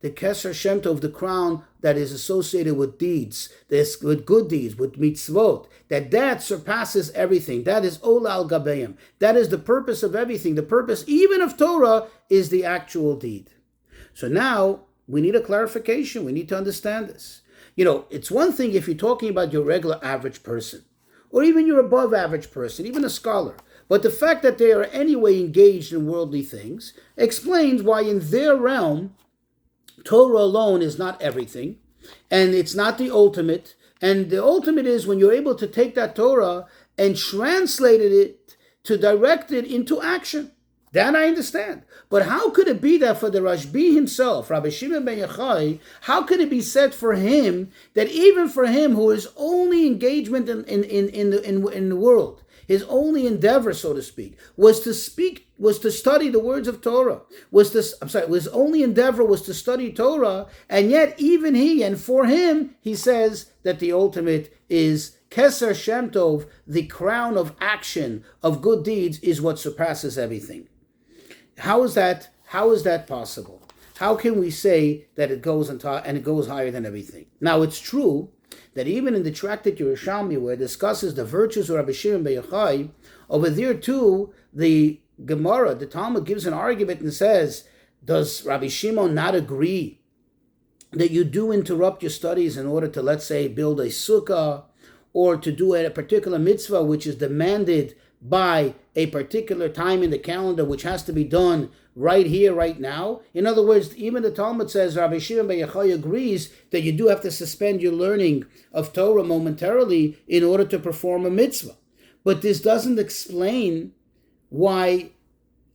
The 0.05 0.11
Keser 0.11 0.53
Shem 0.53 0.83
Tov, 0.83 1.01
the 1.01 1.09
crown 1.09 1.65
that 1.81 1.97
is 1.97 2.13
associated 2.13 2.77
with 2.77 2.99
deeds, 2.99 3.49
this, 3.71 4.03
with 4.03 4.27
good 4.27 4.49
deeds, 4.49 4.77
with 4.77 5.01
mitzvot, 5.01 5.67
that 5.89 6.11
that 6.11 6.43
surpasses 6.43 7.11
everything. 7.13 7.65
That 7.65 7.87
is 7.87 8.01
Ola 8.03 8.33
al 8.33 8.47
Gabeim. 8.47 8.99
That 9.19 9.35
is 9.35 9.49
the 9.49 9.57
purpose 9.57 10.03
of 10.03 10.15
everything. 10.15 10.57
The 10.57 10.63
purpose, 10.63 11.05
even 11.07 11.41
of 11.41 11.57
Torah, 11.57 12.09
is 12.29 12.51
the 12.51 12.67
actual 12.67 13.17
deed. 13.17 13.49
So 14.13 14.29
now 14.29 14.81
we 15.09 15.23
need 15.23 15.37
a 15.37 15.41
clarification. 15.41 16.27
We 16.27 16.33
need 16.33 16.51
to 16.51 16.57
understand 16.59 17.09
this. 17.09 17.41
You 17.75 17.87
know, 17.87 18.05
it's 18.11 18.31
one 18.31 18.53
thing 18.53 18.75
if 18.75 18.87
you're 18.87 18.99
talking 18.99 19.31
about 19.31 19.55
your 19.55 19.65
regular 19.65 19.99
average 20.03 20.43
person, 20.43 20.85
or 21.31 21.43
even 21.43 21.67
your 21.67 21.81
above 21.81 22.13
average 22.13 22.51
person, 22.51 22.85
even 22.85 23.07
a 23.07 23.09
scholar. 23.09 23.57
But 23.89 24.03
the 24.03 24.11
fact 24.11 24.43
that 24.43 24.59
they 24.59 24.73
are 24.73 24.85
anyway 24.85 25.41
engaged 25.41 25.95
in 25.95 26.07
worldly 26.07 26.43
things 26.43 26.93
explains 27.17 27.83
why, 27.83 28.03
in 28.03 28.21
their 28.29 28.55
realm, 28.55 29.15
Torah 30.03 30.39
alone 30.39 30.83
is 30.83 30.99
not 30.99 31.21
everything, 31.23 31.79
and 32.31 32.55
it's 32.55 32.75
not 32.75 32.99
the 32.99 33.11
ultimate. 33.11 33.75
And 34.01 34.31
the 34.31 34.43
ultimate 34.43 34.87
is 34.87 35.07
when 35.07 35.19
you're 35.19 35.33
able 35.33 35.55
to 35.55 35.67
take 35.67 35.95
that 35.95 36.17
Torah 36.17 36.67
and 36.99 37.17
translate 37.17 38.01
it 38.01 38.57
to 38.85 38.99
direct 38.99 39.53
it 39.53 39.65
into 39.65 40.03
action. 40.03 40.51
That 40.93 41.17
I 41.17 41.27
understand. 41.27 41.83
But 42.09 42.27
how 42.27 42.51
could 42.51 42.69
it 42.69 42.81
be 42.81 42.99
that 42.99 43.19
for 43.19 43.29
the 43.29 43.41
Rashbi 43.41 43.95
himself, 43.95 44.49
Rabbi 44.49 44.69
Shimon 44.69 45.05
ben 45.05 45.19
Yochai, 45.19 45.81
how 46.03 46.23
could 46.23 46.39
it 46.39 46.49
be 46.49 46.61
said 46.61 46.95
for 46.95 47.15
him 47.15 47.73
that 47.95 48.09
even 48.11 48.49
for 48.49 48.67
him 48.67 48.95
who 48.95 49.11
is 49.11 49.27
only 49.37 49.89
engagement 49.89 50.49
in, 50.49 50.63
in, 50.65 50.85
in, 50.85 51.09
in, 51.09 51.31
the, 51.31 51.43
in, 51.43 51.73
in 51.73 51.89
the 51.89 51.97
world, 51.97 52.44
his 52.67 52.83
only 52.85 53.27
endeavor, 53.27 53.73
so 53.75 53.95
to 53.95 54.03
speak, 54.03 54.37
was 54.57 54.81
to 54.81 54.95
speak, 54.95 55.49
was 55.59 55.79
to 55.81 55.91
study 55.91 56.29
the 56.29 56.41
words 56.41 56.69
of 56.69 56.81
Torah, 56.81 57.23
was 57.51 57.71
to, 57.71 57.85
I'm 58.03 58.09
sorry, 58.09 58.27
his 58.29 58.49
only 58.49 58.83
endeavor 58.83 59.25
was 59.25 59.43
to 59.43 59.55
study 59.55 59.93
Torah, 59.93 60.47
and 60.69 60.91
yet 60.91 61.15
even 61.19 61.55
he, 61.55 61.83
and 61.83 62.01
for 62.01 62.27
him, 62.27 62.75
he 62.81 62.95
says 62.95 63.53
that 63.63 63.79
the 63.79 63.93
ultimate 63.93 64.57
is 64.69 65.19
Keser 65.31 65.75
Shem 65.75 66.11
Tov, 66.11 66.47
the 66.67 66.87
crown 66.87 67.37
of 67.37 67.55
action, 67.61 68.25
of 68.43 68.63
good 68.63 68.85
deeds, 68.85 69.19
is 69.21 69.43
what 69.43 69.59
surpasses 69.59 70.17
everything. 70.17 70.69
How 71.59 71.83
is 71.83 71.95
that? 71.95 72.31
How 72.47 72.71
is 72.71 72.83
that 72.85 73.07
possible? 73.07 73.63
How 73.97 74.17
can 74.17 74.41
we 74.41 74.51
say 74.51 75.07
that 75.15 75.31
it 75.31 75.41
goes 75.41 75.69
and 75.69 75.83
it 76.17 76.25
goes 76.25 76.49
higher 76.49 76.71
than 76.71 76.85
everything? 76.85 77.27
Now 77.41 77.63
it's 77.63 77.81
true 77.81 78.31
that 78.75 78.87
even 78.87 79.15
in 79.15 79.23
the 79.23 79.31
tractate 79.31 79.79
Yerushalmi, 79.79 80.41
where 80.41 80.55
it 80.55 80.59
discusses 80.59 81.15
the 81.15 81.25
virtues 81.25 81.71
of 81.71 81.77
Rabbi 81.77 81.93
Shimon 81.93 82.25
Yochai, 82.25 82.91
over 83.29 83.51
there 83.51 83.75
too, 83.75 84.33
the 84.53 85.01
Gemara, 85.25 85.75
the 85.75 85.87
Talmud 85.87 86.25
gives 86.25 86.47
an 86.47 86.55
argument 86.55 87.01
and 87.01 87.13
says, 87.13 87.65
does 88.05 88.45
Rabbi 88.45 88.69
Shimon 88.69 89.15
not 89.15 89.35
agree 89.35 90.01
that 90.93 91.11
you 91.11 91.25
do 91.25 91.53
interrupt 91.53 92.03
your 92.03 92.11
studies 92.11 92.57
in 92.57 92.67
order 92.67 92.89
to, 92.89 93.03
let's 93.03 93.25
say, 93.25 93.49
build 93.49 93.81
a 93.81 93.87
sukkah 93.87 94.65
or 95.13 95.37
to 95.37 95.53
do 95.53 95.75
a 95.75 95.89
particular 95.91 96.39
mitzvah 96.39 96.83
which 96.83 97.07
is 97.07 97.17
demanded 97.17 97.97
by 98.25 98.75
a 98.97 99.07
particular 99.09 99.69
time 99.69 100.03
in 100.03 100.11
the 100.11 100.19
calendar, 100.19 100.65
which 100.65 100.83
has 100.83 101.03
to 101.05 101.13
be 101.13 101.25
done 101.25 101.71
right 101.95 102.27
here, 102.27 102.55
right 102.55 102.81
now. 102.81 103.21
In 103.35 103.47
other 103.47 103.63
words, 103.63 103.95
even 103.97 104.23
the 104.23 104.31
Talmud 104.31 104.71
says, 104.71 104.97
Rabbi 104.97 105.19
Shimon 105.19 105.47
ben 105.47 105.59
Yochai 105.59 105.95
agrees 105.95 106.51
that 106.71 106.83
you 106.83 106.93
do 106.93 107.09
have 107.09 107.21
to 107.21 107.31
suspend 107.31 107.83
your 107.83 107.93
learning 107.93 108.47
of 108.73 108.93
Torah 108.93 109.23
momentarily 109.23 110.19
in 110.27 110.43
order 110.43 110.65
to 110.65 110.79
perform 110.79 111.27
a 111.27 111.31
mitzvah. 111.31 111.77
But 112.25 112.41
this 112.41 112.61
doesn't 112.61 112.99
explain 112.99 113.93
why, 114.49 115.11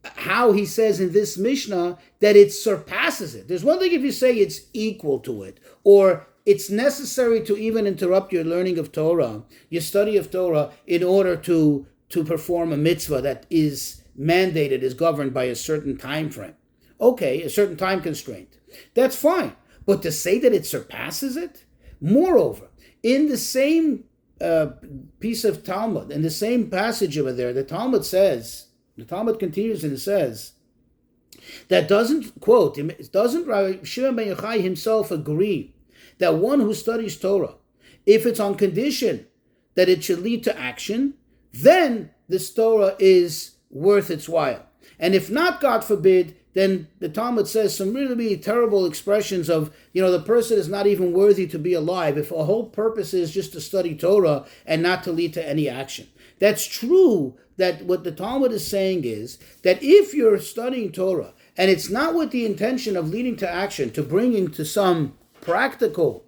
how 0.03 0.51
he 0.51 0.65
says 0.65 0.99
in 0.99 1.11
this 1.11 1.37
Mishnah 1.37 1.99
that 2.19 2.35
it 2.35 2.51
surpasses 2.51 3.35
it. 3.35 3.47
There's 3.47 3.63
one 3.63 3.79
thing 3.79 3.93
if 3.93 4.01
you 4.01 4.11
say 4.11 4.33
it's 4.33 4.61
equal 4.73 5.19
to 5.19 5.43
it, 5.43 5.59
or 5.83 6.25
it's 6.45 6.71
necessary 6.71 7.41
to 7.41 7.55
even 7.55 7.85
interrupt 7.85 8.33
your 8.33 8.43
learning 8.43 8.79
of 8.79 8.91
Torah, 8.91 9.43
your 9.69 9.83
study 9.83 10.17
of 10.17 10.31
Torah, 10.31 10.71
in 10.87 11.03
order 11.03 11.35
to 11.35 11.85
to 12.09 12.23
perform 12.23 12.73
a 12.73 12.77
mitzvah 12.77 13.21
that 13.21 13.45
is 13.49 14.01
mandated, 14.19 14.81
is 14.81 14.93
governed 14.93 15.33
by 15.33 15.45
a 15.45 15.55
certain 15.55 15.97
time 15.97 16.29
frame. 16.29 16.55
Okay, 16.99 17.43
a 17.43 17.49
certain 17.49 17.77
time 17.77 18.01
constraint. 18.01 18.57
That's 18.93 19.15
fine. 19.15 19.55
But 19.85 20.01
to 20.03 20.11
say 20.11 20.39
that 20.39 20.53
it 20.53 20.65
surpasses 20.65 21.37
it? 21.37 21.65
Moreover, 22.01 22.69
in 23.01 23.29
the 23.29 23.37
same 23.37 24.03
uh, 24.41 24.67
piece 25.19 25.43
of 25.43 25.63
Talmud, 25.63 26.11
in 26.11 26.21
the 26.21 26.29
same 26.29 26.69
passage 26.69 27.17
over 27.17 27.33
there, 27.33 27.53
the 27.53 27.63
Talmud 27.63 28.05
says, 28.05 28.67
the 28.97 29.05
Talmud 29.05 29.39
continues 29.39 29.83
and 29.83 29.93
it 29.93 29.99
says, 29.99 30.53
that 31.69 31.87
doesn't, 31.87 32.39
quote, 32.39 32.77
doesn't 33.11 33.47
Rabbi 33.47 33.83
Shimon 33.83 34.15
ben 34.15 34.35
Yochai 34.35 34.61
himself 34.61 35.11
agree 35.11 35.73
that 36.17 36.35
one 36.35 36.59
who 36.59 36.73
studies 36.73 37.17
Torah, 37.17 37.55
if 38.05 38.25
it's 38.25 38.39
on 38.39 38.55
condition 38.55 39.25
that 39.75 39.89
it 39.89 40.03
should 40.03 40.19
lead 40.19 40.43
to 40.43 40.59
action, 40.59 41.15
then 41.53 42.11
this 42.27 42.53
Torah 42.53 42.95
is 42.99 43.55
worth 43.69 44.09
its 44.09 44.29
while. 44.29 44.65
And 44.99 45.15
if 45.15 45.29
not, 45.29 45.61
God 45.61 45.83
forbid, 45.83 46.35
then 46.53 46.87
the 46.99 47.09
Talmud 47.09 47.47
says 47.47 47.75
some 47.75 47.93
really 47.93 48.15
really 48.15 48.37
terrible 48.37 48.85
expressions 48.85 49.49
of, 49.49 49.73
you 49.93 50.01
know, 50.01 50.11
the 50.11 50.19
person 50.19 50.57
is 50.57 50.67
not 50.67 50.87
even 50.87 51.13
worthy 51.13 51.47
to 51.47 51.59
be 51.59 51.73
alive 51.73 52.17
if 52.17 52.31
a 52.31 52.45
whole 52.45 52.65
purpose 52.65 53.13
is 53.13 53.31
just 53.31 53.53
to 53.53 53.61
study 53.61 53.95
Torah 53.95 54.45
and 54.65 54.81
not 54.81 55.03
to 55.03 55.11
lead 55.11 55.33
to 55.35 55.47
any 55.47 55.69
action. 55.69 56.07
That's 56.39 56.65
true 56.65 57.37
that 57.57 57.83
what 57.85 58.03
the 58.03 58.11
Talmud 58.11 58.51
is 58.51 58.65
saying 58.65 59.03
is 59.03 59.37
that 59.63 59.79
if 59.81 60.13
you're 60.13 60.39
studying 60.39 60.91
Torah 60.91 61.33
and 61.57 61.69
it's 61.69 61.89
not 61.89 62.15
with 62.15 62.31
the 62.31 62.45
intention 62.45 62.95
of 62.95 63.09
leading 63.09 63.35
to 63.37 63.49
action, 63.49 63.91
to 63.91 64.01
bringing 64.01 64.49
to 64.51 64.65
some 64.65 65.17
practical 65.41 66.25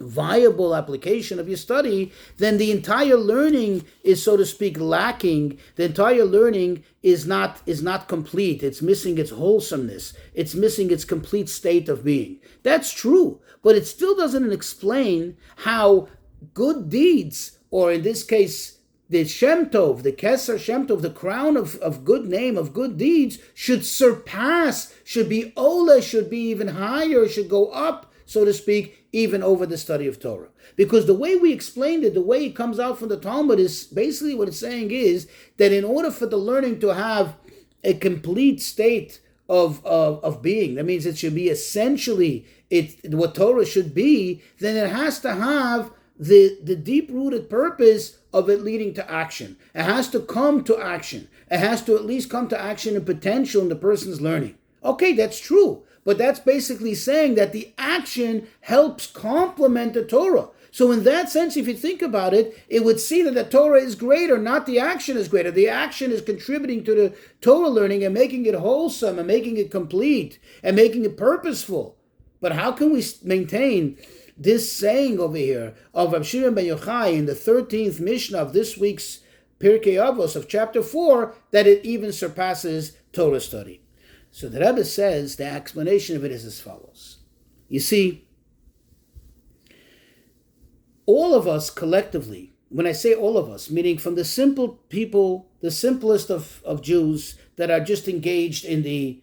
viable 0.00 0.74
application 0.74 1.38
of 1.38 1.48
your 1.48 1.56
study, 1.56 2.12
then 2.38 2.58
the 2.58 2.70
entire 2.70 3.16
learning 3.16 3.84
is, 4.02 4.22
so 4.22 4.36
to 4.36 4.44
speak, 4.44 4.78
lacking. 4.78 5.58
The 5.76 5.84
entire 5.84 6.24
learning 6.24 6.84
is 7.02 7.26
not 7.26 7.60
is 7.66 7.82
not 7.82 8.08
complete. 8.08 8.62
It's 8.62 8.82
missing 8.82 9.18
its 9.18 9.30
wholesomeness. 9.30 10.12
It's 10.34 10.54
missing 10.54 10.90
its 10.90 11.04
complete 11.04 11.48
state 11.48 11.88
of 11.88 12.04
being. 12.04 12.40
That's 12.62 12.92
true, 12.92 13.40
but 13.62 13.76
it 13.76 13.86
still 13.86 14.16
doesn't 14.16 14.52
explain 14.52 15.36
how 15.56 16.08
good 16.52 16.90
deeds, 16.90 17.58
or 17.70 17.92
in 17.92 18.02
this 18.02 18.22
case, 18.22 18.78
the 19.08 19.24
Shem 19.24 19.70
Tov, 19.70 20.02
the 20.02 20.12
Keser 20.12 20.58
Shem 20.58 20.86
Tov, 20.86 21.00
the 21.00 21.10
crown 21.10 21.56
of, 21.56 21.76
of 21.76 22.04
good 22.04 22.26
name, 22.26 22.56
of 22.56 22.74
good 22.74 22.96
deeds, 22.98 23.38
should 23.54 23.86
surpass, 23.86 24.92
should 25.04 25.28
be 25.28 25.52
Ola, 25.56 26.02
should 26.02 26.28
be 26.28 26.40
even 26.50 26.68
higher, 26.68 27.28
should 27.28 27.48
go 27.48 27.68
up 27.68 28.12
so 28.26 28.44
to 28.44 28.52
speak, 28.52 28.95
even 29.12 29.42
over 29.42 29.66
the 29.66 29.78
study 29.78 30.06
of 30.06 30.20
Torah. 30.20 30.48
Because 30.76 31.06
the 31.06 31.14
way 31.14 31.36
we 31.36 31.52
explained 31.52 32.04
it, 32.04 32.14
the 32.14 32.20
way 32.20 32.46
it 32.46 32.56
comes 32.56 32.78
out 32.78 32.98
from 32.98 33.08
the 33.08 33.16
Talmud 33.16 33.58
is 33.58 33.84
basically 33.84 34.34
what 34.34 34.48
it's 34.48 34.58
saying 34.58 34.90
is 34.90 35.28
that 35.56 35.72
in 35.72 35.84
order 35.84 36.10
for 36.10 36.26
the 36.26 36.36
learning 36.36 36.80
to 36.80 36.94
have 36.94 37.34
a 37.84 37.94
complete 37.94 38.60
state 38.60 39.20
of, 39.48 39.84
of, 39.86 40.22
of 40.24 40.42
being, 40.42 40.74
that 40.74 40.84
means 40.84 41.06
it 41.06 41.18
should 41.18 41.34
be 41.34 41.48
essentially 41.48 42.46
it 42.68 43.14
what 43.14 43.34
Torah 43.34 43.64
should 43.64 43.94
be, 43.94 44.42
then 44.58 44.76
it 44.76 44.90
has 44.90 45.20
to 45.20 45.34
have 45.34 45.92
the, 46.18 46.58
the 46.62 46.76
deep 46.76 47.10
rooted 47.10 47.48
purpose 47.48 48.18
of 48.32 48.50
it 48.50 48.62
leading 48.62 48.92
to 48.94 49.10
action. 49.10 49.56
It 49.74 49.82
has 49.82 50.08
to 50.10 50.20
come 50.20 50.64
to 50.64 50.78
action. 50.78 51.28
It 51.50 51.58
has 51.58 51.82
to 51.84 51.94
at 51.94 52.04
least 52.04 52.30
come 52.30 52.48
to 52.48 52.60
action 52.60 52.96
and 52.96 53.06
potential 53.06 53.62
in 53.62 53.68
the 53.68 53.76
person's 53.76 54.20
learning. 54.20 54.56
Okay, 54.84 55.12
that's 55.12 55.40
true. 55.40 55.84
But 56.06 56.18
that's 56.18 56.38
basically 56.38 56.94
saying 56.94 57.34
that 57.34 57.52
the 57.52 57.74
action 57.76 58.46
helps 58.60 59.08
complement 59.08 59.92
the 59.92 60.04
Torah. 60.04 60.48
So, 60.70 60.92
in 60.92 61.02
that 61.02 61.30
sense, 61.30 61.56
if 61.56 61.66
you 61.66 61.74
think 61.74 62.00
about 62.00 62.32
it, 62.32 62.56
it 62.68 62.84
would 62.84 63.00
see 63.00 63.22
that 63.22 63.34
the 63.34 63.42
Torah 63.42 63.80
is 63.80 63.96
greater, 63.96 64.38
not 64.38 64.66
the 64.66 64.78
action 64.78 65.16
is 65.16 65.26
greater. 65.26 65.50
The 65.50 65.68
action 65.68 66.12
is 66.12 66.20
contributing 66.20 66.84
to 66.84 66.94
the 66.94 67.16
Torah 67.40 67.68
learning 67.68 68.04
and 68.04 68.14
making 68.14 68.46
it 68.46 68.54
wholesome 68.54 69.18
and 69.18 69.26
making 69.26 69.56
it 69.56 69.72
complete 69.72 70.38
and 70.62 70.76
making 70.76 71.04
it 71.04 71.16
purposeful. 71.16 71.96
But 72.40 72.52
how 72.52 72.70
can 72.70 72.92
we 72.92 73.04
maintain 73.24 73.98
this 74.36 74.70
saying 74.70 75.18
over 75.18 75.36
here 75.36 75.74
of 75.92 76.12
Rav 76.12 76.24
Shimon 76.24 76.54
ben 76.54 76.66
Yochai 76.66 77.14
in 77.14 77.26
the 77.26 77.32
13th 77.32 77.98
Mishnah 77.98 78.38
of 78.38 78.52
this 78.52 78.76
week's 78.76 79.20
Pirkei 79.58 79.94
Avos 79.94 80.36
of 80.36 80.46
chapter 80.46 80.82
4 80.82 81.34
that 81.50 81.66
it 81.66 81.84
even 81.84 82.12
surpasses 82.12 82.92
Torah 83.12 83.40
study? 83.40 83.80
So 84.36 84.50
the 84.50 84.60
Rebbe 84.60 84.84
says 84.84 85.36
the 85.36 85.46
explanation 85.46 86.14
of 86.14 86.22
it 86.22 86.30
is 86.30 86.44
as 86.44 86.60
follows. 86.60 87.20
You 87.70 87.80
see, 87.80 88.28
all 91.06 91.34
of 91.34 91.48
us 91.48 91.70
collectively, 91.70 92.52
when 92.68 92.86
I 92.86 92.92
say 92.92 93.14
all 93.14 93.38
of 93.38 93.48
us, 93.48 93.70
meaning 93.70 93.96
from 93.96 94.14
the 94.14 94.26
simple 94.26 94.68
people, 94.90 95.48
the 95.62 95.70
simplest 95.70 96.30
of, 96.30 96.60
of 96.66 96.82
Jews 96.82 97.36
that 97.56 97.70
are 97.70 97.80
just 97.80 98.08
engaged 98.08 98.66
in 98.66 98.82
the 98.82 99.22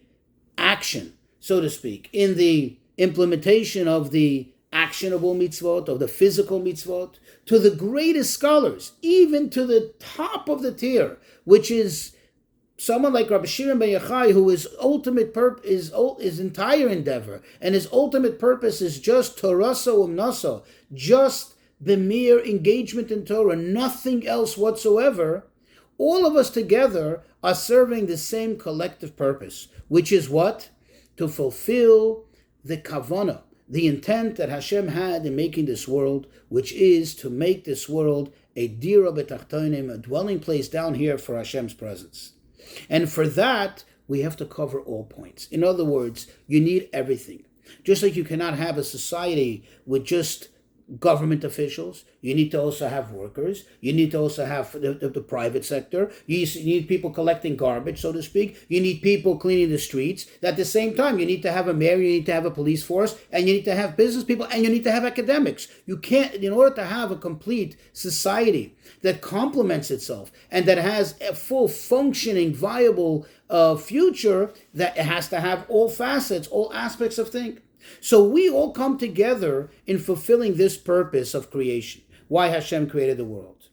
action, 0.58 1.12
so 1.38 1.60
to 1.60 1.70
speak, 1.70 2.10
in 2.12 2.36
the 2.36 2.76
implementation 2.98 3.86
of 3.86 4.10
the 4.10 4.52
actionable 4.72 5.36
mitzvot, 5.36 5.86
of 5.86 6.00
the 6.00 6.08
physical 6.08 6.60
mitzvot, 6.60 7.20
to 7.46 7.60
the 7.60 7.70
greatest 7.70 8.34
scholars, 8.34 8.94
even 9.00 9.48
to 9.50 9.64
the 9.64 9.94
top 10.00 10.48
of 10.48 10.62
the 10.62 10.72
tier, 10.72 11.18
which 11.44 11.70
is 11.70 12.13
someone 12.84 13.14
like 13.14 13.30
Rabbi 13.30 13.46
Shimon 13.46 13.78
Ben 13.78 13.88
Yochai, 13.88 14.32
who 14.32 14.50
his 14.50 14.68
ultimate 14.78 15.32
purpose 15.32 15.64
is 15.64 15.92
his 16.20 16.38
entire 16.38 16.88
endeavor 16.88 17.40
and 17.60 17.74
his 17.74 17.88
ultimate 17.90 18.38
purpose 18.38 18.82
is 18.82 19.00
just 19.00 19.38
Toraso 19.38 20.06
umnaso, 20.06 20.64
just 20.92 21.54
the 21.80 21.96
mere 21.96 22.44
engagement 22.44 23.10
in 23.10 23.24
Torah, 23.24 23.56
nothing 23.56 24.26
else 24.26 24.58
whatsoever. 24.58 25.46
All 25.96 26.26
of 26.26 26.36
us 26.36 26.50
together 26.50 27.22
are 27.42 27.54
serving 27.54 28.06
the 28.06 28.18
same 28.18 28.58
collective 28.58 29.16
purpose, 29.16 29.68
which 29.88 30.12
is 30.12 30.28
what? 30.28 30.68
To 31.16 31.26
fulfill 31.28 32.26
the 32.62 32.76
kavana, 32.76 33.42
the 33.68 33.86
intent 33.86 34.36
that 34.36 34.48
Hashem 34.50 34.88
had 34.88 35.24
in 35.24 35.36
making 35.36 35.66
this 35.66 35.88
world, 35.88 36.26
which 36.48 36.72
is 36.72 37.14
to 37.16 37.30
make 37.30 37.64
this 37.64 37.88
world 37.88 38.32
a 38.56 38.68
dira 38.68 39.10
betachtonim, 39.10 39.90
a 39.90 39.98
dwelling 39.98 40.40
place 40.40 40.68
down 40.68 40.94
here 40.94 41.16
for 41.16 41.36
Hashem's 41.36 41.74
presence. 41.74 42.34
And 42.88 43.10
for 43.10 43.26
that, 43.28 43.84
we 44.06 44.20
have 44.20 44.36
to 44.36 44.44
cover 44.44 44.80
all 44.80 45.04
points. 45.04 45.46
In 45.48 45.64
other 45.64 45.84
words, 45.84 46.26
you 46.46 46.60
need 46.60 46.88
everything. 46.92 47.44
Just 47.82 48.02
like 48.02 48.16
you 48.16 48.24
cannot 48.24 48.58
have 48.58 48.76
a 48.76 48.84
society 48.84 49.64
with 49.86 50.04
just 50.04 50.48
government 51.00 51.44
officials. 51.44 52.04
You 52.20 52.34
need 52.34 52.50
to 52.50 52.60
also 52.60 52.88
have 52.88 53.10
workers. 53.10 53.64
You 53.80 53.92
need 53.92 54.10
to 54.10 54.18
also 54.18 54.44
have 54.44 54.72
the, 54.72 54.92
the, 54.94 55.08
the, 55.08 55.20
private 55.20 55.64
sector. 55.64 56.12
You 56.26 56.46
need 56.62 56.88
people 56.88 57.10
collecting 57.10 57.56
garbage, 57.56 58.00
so 58.00 58.12
to 58.12 58.22
speak. 58.22 58.66
You 58.68 58.80
need 58.80 59.00
people 59.02 59.38
cleaning 59.38 59.70
the 59.70 59.78
streets. 59.78 60.26
At 60.42 60.56
the 60.56 60.64
same 60.64 60.94
time, 60.94 61.18
you 61.18 61.26
need 61.26 61.42
to 61.42 61.52
have 61.52 61.68
a 61.68 61.74
mayor, 61.74 61.96
you 61.96 62.10
need 62.10 62.26
to 62.26 62.32
have 62.32 62.44
a 62.44 62.50
police 62.50 62.84
force, 62.84 63.18
and 63.32 63.48
you 63.48 63.54
need 63.54 63.64
to 63.64 63.74
have 63.74 63.96
business 63.96 64.24
people, 64.24 64.46
and 64.46 64.62
you 64.62 64.70
need 64.70 64.84
to 64.84 64.92
have 64.92 65.04
academics. 65.04 65.68
You 65.86 65.96
can't, 65.96 66.34
in 66.34 66.52
order 66.52 66.74
to 66.76 66.84
have 66.84 67.10
a 67.10 67.16
complete 67.16 67.76
society 67.92 68.76
that 69.02 69.22
complements 69.22 69.90
itself 69.90 70.30
and 70.50 70.66
that 70.66 70.78
has 70.78 71.14
a 71.20 71.34
full 71.34 71.68
functioning, 71.68 72.54
viable 72.54 73.26
uh, 73.48 73.76
future, 73.76 74.52
that 74.74 74.96
it 74.96 75.04
has 75.04 75.28
to 75.28 75.40
have 75.40 75.64
all 75.68 75.88
facets, 75.88 76.48
all 76.48 76.72
aspects 76.74 77.18
of 77.18 77.30
things. 77.30 77.60
So 78.00 78.22
we 78.24 78.48
all 78.48 78.72
come 78.72 78.98
together 78.98 79.70
in 79.86 79.98
fulfilling 79.98 80.56
this 80.56 80.76
purpose 80.76 81.34
of 81.34 81.50
creation, 81.50 82.02
why 82.28 82.48
Hashem 82.48 82.88
created 82.90 83.16
the 83.16 83.24
world. 83.24 83.68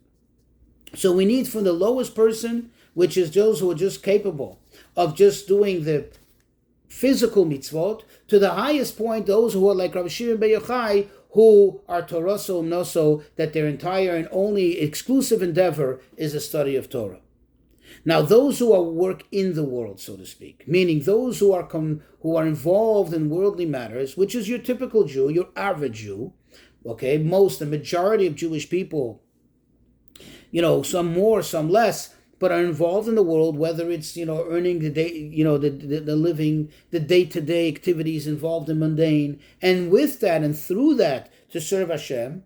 So 0.94 1.12
we 1.12 1.26
need 1.26 1.48
from 1.48 1.64
the 1.64 1.74
lowest 1.74 2.16
person, 2.16 2.72
which 2.94 3.16
is 3.16 3.32
those 3.32 3.60
who 3.60 3.72
are 3.72 3.76
just 3.76 4.04
capable 4.04 4.60
of 4.96 5.16
just 5.16 5.48
doing 5.48 5.86
the 5.86 6.08
physical 6.90 7.46
mitzvot, 7.46 8.04
to 8.28 8.38
the 8.38 8.52
highest 8.52 8.98
point, 8.98 9.26
those 9.26 9.54
who 9.54 9.70
are 9.70 9.76
like 9.76 9.96
Rabbi 9.96 10.10
Shimon 10.10 10.38
Ben 10.38 10.50
Yochai, 10.50 11.08
who 11.32 11.80
are 11.88 12.02
Toraso 12.02 12.62
Noso, 12.62 13.24
that 13.38 13.54
their 13.54 13.66
entire 13.66 14.16
and 14.16 14.28
only 14.32 14.80
exclusive 14.80 15.42
endeavor 15.42 16.02
is 16.18 16.34
the 16.34 16.42
study 16.42 16.76
of 16.76 16.90
Torah. 16.90 17.22
Now, 18.06 18.22
those 18.22 18.60
who 18.60 18.74
are 18.74 18.82
work 18.82 19.24
in 19.32 19.54
the 19.54 19.64
world, 19.64 20.00
so 20.00 20.18
to 20.18 20.26
speak, 20.26 20.68
meaning 20.68 21.00
those 21.00 21.40
who 21.40 21.52
are 21.54 21.66
com- 21.66 22.02
who 22.22 22.36
are 22.36 22.46
involved 22.46 23.14
in 23.14 23.30
worldly 23.30 23.66
matters, 23.66 24.18
which 24.18 24.36
is 24.36 24.50
your 24.50 24.60
typical 24.60 25.04
Jew, 25.06 25.30
your 25.30 25.50
average 25.56 26.00
Jew, 26.00 26.34
okay, 26.86 27.18
most 27.18 27.60
the 27.60 27.66
majority 27.66 28.28
of 28.28 28.36
Jewish 28.36 28.70
people, 28.70 29.22
you 30.52 30.62
know, 30.62 30.84
some 30.84 31.14
more, 31.14 31.42
some 31.42 31.70
less, 31.70 32.16
but 32.42 32.52
are 32.52 32.64
involved 32.64 33.08
in 33.08 33.14
the 33.14 33.24
world, 33.24 33.56
whether 33.56 33.92
it's 33.92 34.18
you 34.18 34.26
know 34.26 34.46
earning 34.50 34.80
the 34.80 34.90
day, 34.90 35.12
you 35.12 35.44
know, 35.44 35.58
the 35.58 35.70
the, 35.70 36.00
the 36.00 36.16
living, 36.16 36.72
the 36.90 37.00
day 37.00 37.24
to 37.26 37.40
day 37.40 37.68
activities 37.68 38.26
involved 38.26 38.68
in 38.68 38.80
mundane, 38.80 39.40
and 39.62 39.92
with 39.92 40.20
that 40.22 40.42
and 40.42 40.58
through 40.58 40.96
that 40.96 41.32
to 41.52 41.62
serve 41.62 41.90
Hashem. 41.90 42.44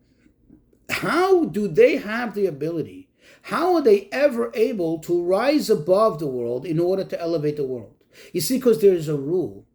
How 0.89 1.45
do 1.45 1.67
they 1.67 1.95
have 1.95 2.35
the 2.35 2.45
ability? 2.45 3.04
How 3.45 3.75
are 3.75 3.81
they 3.81 4.09
ever 4.11 4.49
able 4.55 4.97
to 4.99 5.23
rise 5.23 5.69
above 5.69 6.17
the 6.17 6.25
world 6.25 6.65
in 6.65 6.79
order 6.79 7.03
to 7.03 7.21
elevate 7.21 7.57
the 7.57 7.63
world? 7.63 7.93
You 8.33 8.41
see, 8.41 8.57
because 8.57 8.81
there 8.81 8.95
is 8.95 9.07
a 9.07 9.15
rule. 9.15 9.67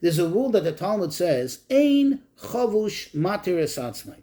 There's 0.00 0.20
a 0.20 0.28
rule 0.28 0.50
that 0.50 0.62
the 0.62 0.70
Talmud 0.70 1.12
says, 1.12 1.62
Ein 1.68 2.22
chavush 2.38 3.10
matir 3.12 4.16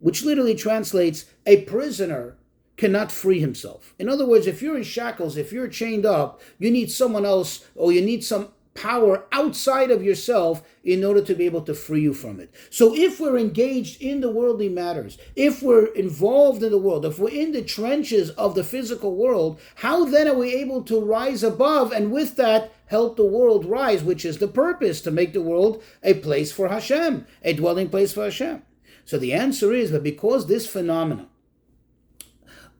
which 0.00 0.24
literally 0.24 0.54
translates, 0.54 1.24
a 1.46 1.62
prisoner 1.62 2.36
cannot 2.76 3.10
free 3.10 3.40
himself. 3.40 3.94
In 3.98 4.10
other 4.10 4.26
words, 4.26 4.46
if 4.46 4.60
you're 4.60 4.76
in 4.76 4.82
shackles, 4.82 5.38
if 5.38 5.50
you're 5.50 5.68
chained 5.68 6.04
up, 6.04 6.42
you 6.58 6.70
need 6.70 6.90
someone 6.90 7.24
else 7.24 7.64
or 7.74 7.92
you 7.92 8.02
need 8.02 8.22
some 8.22 8.50
power 8.78 9.24
outside 9.32 9.90
of 9.90 10.04
yourself 10.04 10.62
in 10.84 11.04
order 11.04 11.20
to 11.20 11.34
be 11.34 11.44
able 11.44 11.62
to 11.62 11.74
free 11.74 12.00
you 12.00 12.14
from 12.14 12.38
it. 12.38 12.54
So 12.70 12.94
if 12.94 13.18
we're 13.18 13.36
engaged 13.36 14.00
in 14.00 14.20
the 14.20 14.30
worldly 14.30 14.68
matters, 14.68 15.18
if 15.34 15.62
we're 15.62 15.86
involved 15.86 16.62
in 16.62 16.70
the 16.70 16.78
world, 16.78 17.04
if 17.04 17.18
we're 17.18 17.30
in 17.30 17.52
the 17.52 17.62
trenches 17.62 18.30
of 18.30 18.54
the 18.54 18.62
physical 18.62 19.16
world, 19.16 19.60
how 19.76 20.04
then 20.04 20.28
are 20.28 20.34
we 20.34 20.54
able 20.54 20.82
to 20.84 21.00
rise 21.00 21.42
above 21.42 21.90
and 21.90 22.12
with 22.12 22.36
that 22.36 22.72
help 22.86 23.16
the 23.16 23.26
world 23.26 23.64
rise, 23.64 24.04
which 24.04 24.24
is 24.24 24.38
the 24.38 24.48
purpose 24.48 25.00
to 25.00 25.10
make 25.10 25.32
the 25.32 25.42
world 25.42 25.82
a 26.04 26.14
place 26.14 26.52
for 26.52 26.68
Hashem, 26.68 27.26
a 27.42 27.52
dwelling 27.54 27.88
place 27.88 28.12
for 28.12 28.24
Hashem? 28.24 28.62
So 29.04 29.18
the 29.18 29.32
answer 29.32 29.72
is 29.72 29.90
that 29.90 30.04
because 30.04 30.46
this 30.46 30.66
phenomenon 30.66 31.28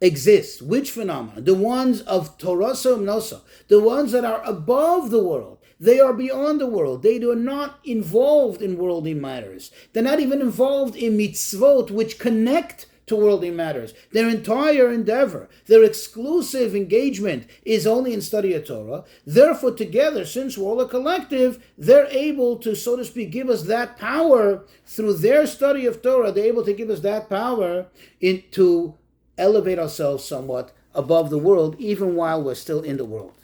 exists, 0.00 0.62
which 0.62 0.90
phenomena? 0.90 1.40
The 1.40 1.54
ones 1.54 2.02
of 2.02 2.38
Torah 2.38 2.72
Nosa, 2.72 3.40
the 3.68 3.80
ones 3.80 4.12
that 4.12 4.24
are 4.24 4.42
above 4.44 5.10
the 5.10 5.22
world, 5.22 5.57
they 5.80 6.00
are 6.00 6.12
beyond 6.12 6.60
the 6.60 6.66
world. 6.66 7.02
They 7.02 7.22
are 7.22 7.36
not 7.36 7.78
involved 7.84 8.62
in 8.62 8.76
worldly 8.76 9.14
matters. 9.14 9.70
They're 9.92 10.02
not 10.02 10.20
even 10.20 10.40
involved 10.40 10.96
in 10.96 11.16
mitzvot, 11.16 11.90
which 11.90 12.18
connect 12.18 12.86
to 13.08 13.16
worldly 13.16 13.50
matters. 13.50 13.94
Their 14.12 14.28
entire 14.28 14.92
endeavor, 14.92 15.48
their 15.66 15.82
exclusive 15.82 16.74
engagement 16.74 17.46
is 17.64 17.86
only 17.86 18.12
in 18.12 18.20
study 18.20 18.54
of 18.54 18.66
Torah. 18.66 19.04
Therefore, 19.26 19.72
together, 19.72 20.24
since 20.24 20.56
we're 20.56 20.68
all 20.68 20.80
a 20.80 20.88
collective, 20.88 21.64
they're 21.76 22.08
able 22.10 22.56
to, 22.58 22.74
so 22.74 22.96
to 22.96 23.04
speak, 23.04 23.30
give 23.30 23.48
us 23.48 23.62
that 23.62 23.98
power 23.98 24.64
through 24.84 25.14
their 25.14 25.46
study 25.46 25.86
of 25.86 26.02
Torah. 26.02 26.32
They're 26.32 26.44
able 26.44 26.64
to 26.64 26.72
give 26.72 26.90
us 26.90 27.00
that 27.00 27.28
power 27.28 27.86
in, 28.20 28.44
to 28.52 28.94
elevate 29.36 29.78
ourselves 29.78 30.24
somewhat 30.24 30.72
above 30.94 31.30
the 31.30 31.38
world, 31.38 31.76
even 31.78 32.14
while 32.14 32.42
we're 32.42 32.54
still 32.54 32.82
in 32.82 32.96
the 32.96 33.04
world. 33.04 33.37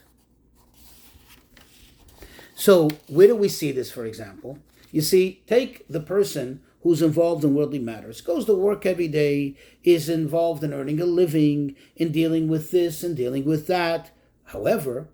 So, 2.64 2.88
where 3.08 3.26
do 3.26 3.36
we 3.36 3.50
see 3.50 3.72
this, 3.72 3.90
for 3.92 4.06
example? 4.06 4.58
You 4.90 5.02
see, 5.02 5.42
take 5.46 5.86
the 5.86 6.00
person 6.00 6.62
who's 6.82 7.02
involved 7.02 7.44
in 7.44 7.54
worldly 7.54 7.78
matters, 7.78 8.22
goes 8.22 8.46
to 8.46 8.54
work 8.54 8.86
every 8.86 9.06
day, 9.06 9.54
is 9.82 10.08
involved 10.08 10.64
in 10.64 10.72
earning 10.72 10.98
a 10.98 11.04
living, 11.04 11.76
in 11.94 12.10
dealing 12.10 12.48
with 12.48 12.70
this 12.70 13.02
and 13.04 13.14
dealing 13.14 13.44
with 13.44 13.66
that. 13.66 14.12
However, 14.44 15.08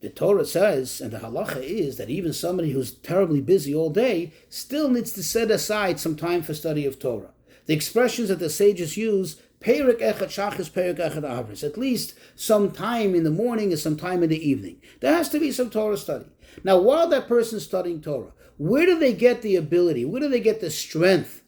the 0.00 0.10
Torah 0.10 0.44
says, 0.44 1.00
and 1.00 1.12
the 1.12 1.18
halacha 1.18 1.62
is, 1.62 1.96
that 1.96 2.10
even 2.10 2.32
somebody 2.32 2.72
who's 2.72 2.90
terribly 2.90 3.40
busy 3.40 3.72
all 3.72 3.90
day 3.90 4.32
still 4.48 4.90
needs 4.90 5.12
to 5.12 5.22
set 5.22 5.48
aside 5.48 6.00
some 6.00 6.16
time 6.16 6.42
for 6.42 6.54
study 6.54 6.84
of 6.84 6.98
Torah. 6.98 7.30
The 7.66 7.74
expressions 7.74 8.30
that 8.30 8.40
the 8.40 8.50
sages 8.50 8.96
use, 8.96 9.40
Perik 9.60 10.00
echad 10.00 10.28
shachis, 10.28 10.70
perik 10.70 10.98
echad 10.98 11.22
arvis, 11.22 11.64
at 11.64 11.78
least 11.78 12.14
some 12.34 12.70
time 12.70 13.14
in 13.14 13.24
the 13.24 13.30
morning 13.30 13.70
and 13.70 13.80
some 13.80 13.96
time 13.96 14.22
in 14.22 14.28
the 14.28 14.48
evening. 14.48 14.80
There 15.00 15.14
has 15.14 15.28
to 15.30 15.38
be 15.38 15.50
some 15.50 15.70
Torah 15.70 15.96
study. 15.96 16.26
Now, 16.64 16.78
while 16.78 17.08
that 17.08 17.28
person's 17.28 17.64
studying 17.64 18.00
Torah, 18.00 18.32
where 18.56 18.86
do 18.86 18.98
they 18.98 19.12
get 19.12 19.42
the 19.42 19.56
ability? 19.56 20.04
Where 20.04 20.20
do 20.20 20.28
they 20.28 20.40
get 20.40 20.60
the 20.60 20.70
strength? 20.70 21.42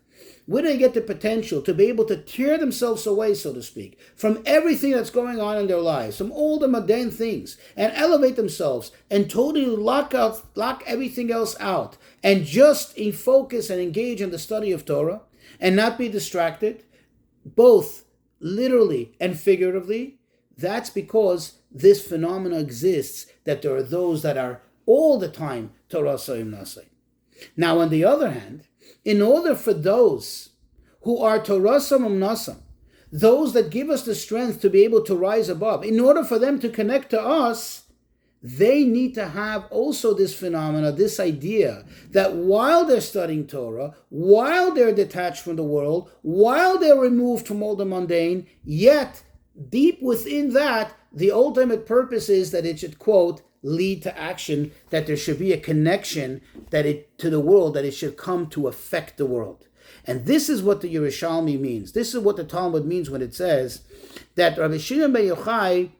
Where 0.47 0.63
do 0.63 0.69
they 0.69 0.79
get 0.79 0.95
the 0.95 1.03
potential 1.03 1.61
to 1.61 1.75
be 1.75 1.89
able 1.89 2.07
to 2.07 2.17
tear 2.17 2.57
themselves 2.57 3.07
away, 3.07 3.35
so 3.35 3.53
to 3.53 3.63
speak, 3.63 3.99
from 4.17 4.43
everything 4.47 4.93
that's 4.93 5.11
going 5.11 5.39
on 5.41 5.59
in 5.59 5.67
their 5.67 5.81
lives, 5.81 6.17
from 6.17 6.33
all 6.33 6.59
the 6.59 6.67
mundane 6.67 7.11
things, 7.11 7.59
and 7.77 7.93
elevate 7.95 8.37
themselves 8.37 8.91
and 9.11 9.29
totally 9.29 9.67
lock 9.67 10.15
out, 10.15 10.43
lock 10.57 10.83
everything 10.87 11.31
else 11.31 11.55
out, 11.61 11.99
and 12.23 12.47
just 12.47 12.97
in 12.97 13.13
focus 13.13 13.69
and 13.69 13.79
engage 13.79 14.23
in 14.23 14.31
the 14.31 14.39
study 14.39 14.73
of 14.73 14.87
Torah, 14.87 15.21
and 15.61 15.77
not 15.77 15.99
be 15.99 16.09
distracted, 16.09 16.83
both 17.45 18.05
literally 18.41 19.13
and 19.21 19.39
figuratively? 19.39 20.19
That's 20.57 20.89
because 20.89 21.59
this 21.71 22.07
phenomena 22.07 22.59
exists 22.59 23.27
that 23.45 23.61
there 23.61 23.77
are 23.77 23.83
those 23.83 24.23
that 24.23 24.39
are 24.39 24.63
all 24.89 25.19
the 25.19 25.29
time 25.29 25.71
Torah 25.91 26.15
Soim 26.15 26.51
Nasai. 26.51 26.87
Now, 27.57 27.79
on 27.79 27.91
the 27.91 28.05
other 28.05 28.31
hand, 28.31 28.63
in 29.05 29.21
order 29.21 29.55
for 29.55 29.75
those 29.75 30.51
who 31.03 31.19
are 31.23 31.39
Torasam 31.39 32.01
Umnasam, 32.01 32.63
those 33.13 33.53
that 33.53 33.71
give 33.71 33.91
us 33.91 34.05
the 34.05 34.15
strength 34.15 34.61
to 34.61 34.71
be 34.71 34.83
able 34.85 35.03
to 35.05 35.15
rise 35.15 35.51
above, 35.51 35.85
in 35.85 36.01
order 36.01 36.25
for 36.25 36.39
them 36.39 36.59
to 36.61 36.71
connect 36.71 37.11
to 37.11 37.21
us, 37.21 37.85
they 38.43 38.85
need 38.85 39.15
to 39.15 39.29
have 39.29 39.67
also 39.71 40.15
this 40.15 40.35
phenomena, 40.35 40.91
this 40.91 41.21
idea 41.21 41.85
that 42.11 42.35
while 42.35 42.85
they're 42.85 43.01
studying 43.01 43.47
Torah, 43.47 43.95
while 44.09 44.73
they're 44.73 44.95
detached 44.95 45.43
from 45.43 45.57
the 45.57 45.63
world, 45.63 46.11
while 46.23 46.79
they're 46.79 46.99
removed 46.99 47.47
from 47.47 47.63
all 47.63 47.77
the 47.77 47.85
mundane, 47.85 48.47
yet 48.65 49.23
deep 49.69 50.01
within 50.01 50.53
that, 50.55 50.95
the 51.13 51.31
ultimate 51.31 51.85
purpose 51.85 52.29
is 52.29 52.53
that 52.53 52.65
it 52.65 52.79
should, 52.79 52.99
quote, 52.99 53.43
lead 53.63 54.03
to 54.03 54.19
action, 54.19 54.73
that 54.91 55.07
there 55.07 55.17
should 55.17 55.39
be 55.39 55.53
a 55.53 55.59
connection 55.59 56.41
that 56.71 56.87
it 56.87 57.17
to 57.19 57.31
the 57.31 57.41
world, 57.41 57.75
that 57.75 57.85
it 57.85 57.93
should 57.93 58.17
come 58.17 58.47
to 58.49 58.69
affect 58.69 59.17
the 59.17 59.27
world. 59.27 59.67
And 60.05 60.25
this 60.27 60.49
is 60.49 60.63
what 60.63 60.81
the 60.81 60.95
Yerushalmi 60.95 61.59
means. 61.61 61.93
This 61.93 62.15
is 62.15 62.21
what 62.21 62.37
the 62.37 62.45
Talmud 62.45 62.87
means 62.87 63.11
when 63.11 63.23
it 63.23 63.35
says 63.35 63.83
that 64.37 64.57
Rabbi 64.57 64.79
Shimon 64.79 65.13
Ben 65.13 65.29
Yochai 65.29 65.91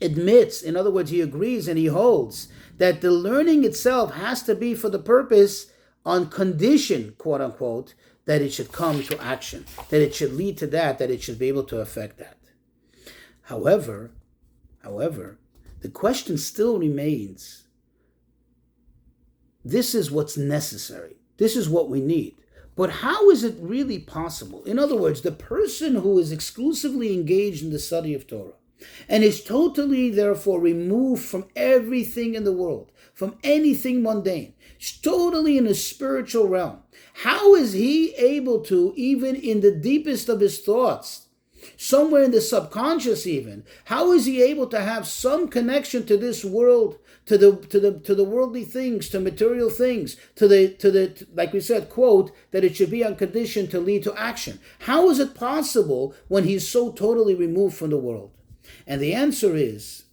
admits, 0.00 0.62
in 0.62 0.76
other 0.76 0.90
words, 0.90 1.10
he 1.10 1.20
agrees 1.20 1.68
and 1.68 1.78
he 1.78 1.86
holds 1.86 2.48
that 2.78 3.00
the 3.00 3.10
learning 3.10 3.64
itself 3.64 4.14
has 4.14 4.42
to 4.44 4.54
be 4.54 4.74
for 4.74 4.88
the 4.88 4.98
purpose 4.98 5.70
on 6.04 6.30
condition, 6.30 7.14
quote 7.18 7.40
unquote, 7.40 7.94
that 8.24 8.40
it 8.40 8.52
should 8.52 8.72
come 8.72 9.02
to 9.02 9.22
action, 9.22 9.66
that 9.90 10.00
it 10.00 10.14
should 10.14 10.32
lead 10.32 10.56
to 10.58 10.66
that, 10.66 10.98
that 10.98 11.10
it 11.10 11.22
should 11.22 11.38
be 11.38 11.48
able 11.48 11.64
to 11.64 11.80
affect 11.80 12.18
that. 12.18 12.38
However, 13.42 14.12
however, 14.82 15.38
the 15.80 15.88
question 15.88 16.36
still 16.36 16.78
remains 16.78 17.64
this 19.64 19.94
is 19.94 20.10
what's 20.10 20.36
necessary. 20.36 21.16
This 21.36 21.56
is 21.56 21.68
what 21.68 21.90
we 21.90 22.00
need. 22.00 22.36
But 22.76 22.90
how 22.90 23.30
is 23.30 23.44
it 23.44 23.56
really 23.58 23.98
possible? 23.98 24.64
In 24.64 24.78
other 24.78 24.96
words, 24.96 25.20
the 25.20 25.32
person 25.32 25.96
who 25.96 26.18
is 26.18 26.32
exclusively 26.32 27.12
engaged 27.12 27.62
in 27.62 27.70
the 27.70 27.78
study 27.78 28.14
of 28.14 28.26
Torah 28.26 28.54
and 29.08 29.22
is 29.22 29.44
totally, 29.44 30.10
therefore, 30.10 30.60
removed 30.60 31.22
from 31.22 31.46
everything 31.54 32.34
in 32.34 32.44
the 32.44 32.52
world, 32.52 32.90
from 33.12 33.36
anything 33.44 34.02
mundane, 34.02 34.54
is 34.80 34.92
totally 34.92 35.58
in 35.58 35.66
a 35.66 35.74
spiritual 35.74 36.48
realm. 36.48 36.78
How 37.22 37.54
is 37.54 37.74
he 37.74 38.14
able 38.14 38.60
to, 38.62 38.94
even 38.96 39.36
in 39.36 39.60
the 39.60 39.72
deepest 39.74 40.30
of 40.30 40.40
his 40.40 40.58
thoughts, 40.60 41.26
somewhere 41.76 42.22
in 42.22 42.30
the 42.30 42.40
subconscious 42.40 43.26
even 43.26 43.64
how 43.86 44.12
is 44.12 44.26
he 44.26 44.42
able 44.42 44.66
to 44.66 44.80
have 44.80 45.06
some 45.06 45.48
connection 45.48 46.04
to 46.06 46.16
this 46.16 46.44
world 46.44 46.98
to 47.26 47.38
the 47.38 47.56
to 47.66 47.78
the 47.78 47.92
to 48.00 48.14
the 48.14 48.24
worldly 48.24 48.64
things 48.64 49.08
to 49.08 49.20
material 49.20 49.70
things 49.70 50.16
to 50.34 50.48
the 50.48 50.68
to 50.68 50.90
the 50.90 51.26
like 51.32 51.52
we 51.52 51.60
said 51.60 51.88
quote 51.88 52.32
that 52.50 52.64
it 52.64 52.74
should 52.74 52.90
be 52.90 53.04
on 53.04 53.14
condition 53.14 53.68
to 53.68 53.78
lead 53.78 54.02
to 54.02 54.18
action? 54.18 54.58
How 54.80 55.08
is 55.10 55.20
it 55.20 55.34
possible 55.34 56.14
when 56.26 56.44
he's 56.44 56.66
so 56.66 56.90
totally 56.90 57.34
removed 57.34 57.76
from 57.76 57.90
the 57.90 57.98
world? 57.98 58.32
And 58.86 59.00
the 59.00 59.14
answer 59.14 59.54
is 59.54 60.04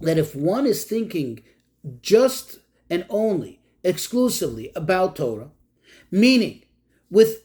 that 0.00 0.18
if 0.18 0.34
one 0.34 0.66
is 0.66 0.84
thinking 0.84 1.44
just 2.00 2.58
and 2.90 3.06
only 3.08 3.60
exclusively 3.84 4.72
about 4.74 5.14
torah 5.14 5.50
meaning 6.10 6.62
with 7.10 7.42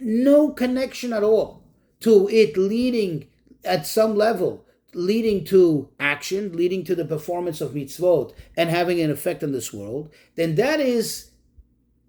no 0.00 0.50
connection 0.50 1.12
at 1.12 1.24
all 1.24 1.61
to 2.02 2.28
it 2.28 2.56
leading 2.56 3.26
at 3.64 3.86
some 3.86 4.14
level, 4.16 4.66
leading 4.94 5.44
to 5.46 5.88
action, 5.98 6.56
leading 6.56 6.84
to 6.84 6.94
the 6.94 7.04
performance 7.04 7.60
of 7.60 7.72
mitzvot, 7.72 8.32
and 8.56 8.70
having 8.70 9.00
an 9.00 9.10
effect 9.10 9.42
on 9.42 9.52
this 9.52 9.72
world, 9.72 10.12
then 10.34 10.54
that 10.56 10.80
is 10.80 11.30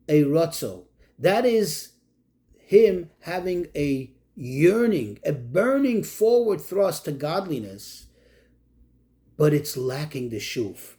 a 0.10 0.24
rotzo. 0.24 0.84
That 1.18 1.46
is 1.46 1.94
him 2.58 3.10
having 3.22 3.68
a 3.76 4.12
yearning, 4.36 5.20
a 5.26 5.32
burning 5.32 6.04
forward 6.04 6.60
thrust 6.60 7.06
to 7.06 7.12
godliness, 7.12 8.08
but 9.38 9.54
it's 9.54 9.78
lacking 9.78 10.30
the 10.30 10.38
shuv, 10.38 10.96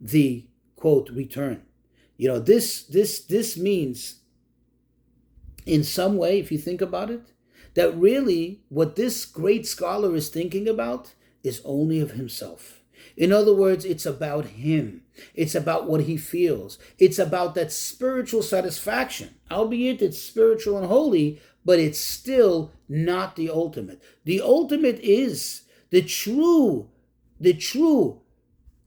the 0.00 0.46
quote 0.76 1.10
return. 1.10 1.62
You 2.16 2.28
know, 2.28 2.38
this 2.40 2.82
this 2.82 3.20
this 3.20 3.56
means 3.56 4.20
in 5.66 5.84
some 5.84 6.16
way, 6.16 6.40
if 6.40 6.50
you 6.50 6.58
think 6.58 6.80
about 6.80 7.10
it, 7.10 7.20
that 7.74 7.96
really 7.96 8.60
what 8.68 8.96
this 8.96 9.24
great 9.24 9.66
scholar 9.66 10.14
is 10.14 10.28
thinking 10.28 10.68
about 10.68 11.14
is 11.42 11.62
only 11.64 12.00
of 12.00 12.12
himself. 12.12 12.80
In 13.16 13.32
other 13.32 13.54
words, 13.54 13.84
it's 13.84 14.06
about 14.06 14.46
him. 14.46 15.02
It's 15.34 15.54
about 15.54 15.88
what 15.88 16.02
he 16.02 16.16
feels. 16.16 16.78
It's 16.98 17.18
about 17.18 17.54
that 17.54 17.72
spiritual 17.72 18.42
satisfaction, 18.42 19.34
albeit 19.50 20.02
it's 20.02 20.18
spiritual 20.18 20.78
and 20.78 20.86
holy, 20.86 21.40
but 21.64 21.78
it's 21.78 21.98
still 21.98 22.72
not 22.88 23.36
the 23.36 23.50
ultimate. 23.50 24.00
The 24.24 24.40
ultimate 24.40 25.00
is 25.00 25.62
the 25.90 26.02
true, 26.02 26.88
the 27.40 27.54
true 27.54 28.20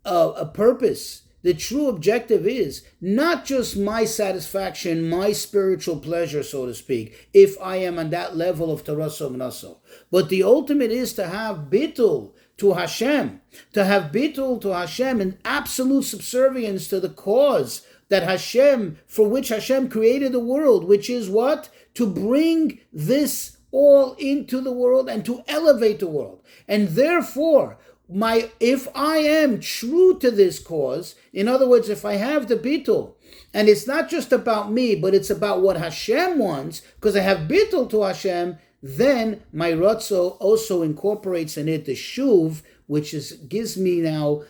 uh, 0.05 0.33
a 0.35 0.45
purpose 0.45 1.23
the 1.43 1.53
true 1.53 1.87
objective 1.87 2.45
is 2.45 2.83
not 2.99 3.45
just 3.45 3.75
my 3.77 4.05
satisfaction, 4.05 5.09
my 5.09 5.31
spiritual 5.31 5.99
pleasure, 5.99 6.43
so 6.43 6.65
to 6.65 6.73
speak, 6.73 7.29
if 7.33 7.59
I 7.61 7.77
am 7.77 7.97
on 7.97 8.09
that 8.11 8.37
level 8.37 8.71
of 8.71 8.83
Toraso 8.83 9.31
Umnaso. 9.31 9.77
But 10.11 10.29
the 10.29 10.43
ultimate 10.43 10.91
is 10.91 11.13
to 11.13 11.27
have 11.27 11.69
bittul 11.69 12.33
to 12.57 12.73
Hashem, 12.73 13.41
to 13.73 13.85
have 13.85 14.11
bittul 14.11 14.61
to 14.61 14.69
Hashem 14.69 15.19
and 15.19 15.37
absolute 15.43 16.03
subservience 16.03 16.87
to 16.89 16.99
the 16.99 17.09
cause 17.09 17.85
that 18.09 18.23
Hashem, 18.23 18.99
for 19.07 19.27
which 19.27 19.49
Hashem 19.49 19.89
created 19.89 20.33
the 20.33 20.39
world, 20.39 20.83
which 20.83 21.09
is 21.09 21.29
what? 21.29 21.69
To 21.95 22.05
bring 22.05 22.79
this 22.91 23.57
all 23.71 24.13
into 24.15 24.59
the 24.61 24.71
world 24.71 25.09
and 25.09 25.25
to 25.25 25.43
elevate 25.47 25.99
the 25.99 26.07
world. 26.07 26.43
And 26.67 26.89
therefore, 26.89 27.79
my 28.11 28.51
if 28.59 28.87
I 28.95 29.17
am 29.17 29.59
true 29.59 30.19
to 30.19 30.31
this 30.31 30.59
cause, 30.59 31.15
in 31.33 31.47
other 31.47 31.67
words, 31.67 31.89
if 31.89 32.05
I 32.05 32.15
have 32.15 32.47
the 32.47 32.55
bittul, 32.55 33.15
and 33.53 33.67
it's 33.67 33.87
not 33.87 34.09
just 34.09 34.31
about 34.31 34.71
me, 34.71 34.95
but 34.95 35.13
it's 35.13 35.29
about 35.29 35.61
what 35.61 35.77
Hashem 35.77 36.37
wants, 36.37 36.81
because 36.95 37.15
I 37.15 37.21
have 37.21 37.47
bittul 37.49 37.89
to 37.89 38.03
Hashem, 38.03 38.57
then 38.81 39.43
my 39.53 39.71
rotzo 39.71 40.37
also 40.39 40.81
incorporates 40.81 41.57
in 41.57 41.67
it 41.69 41.85
the 41.85 41.93
shuv, 41.93 42.61
which 42.87 43.13
is 43.13 43.33
gives 43.33 43.77
me 43.77 44.01
now 44.01 44.43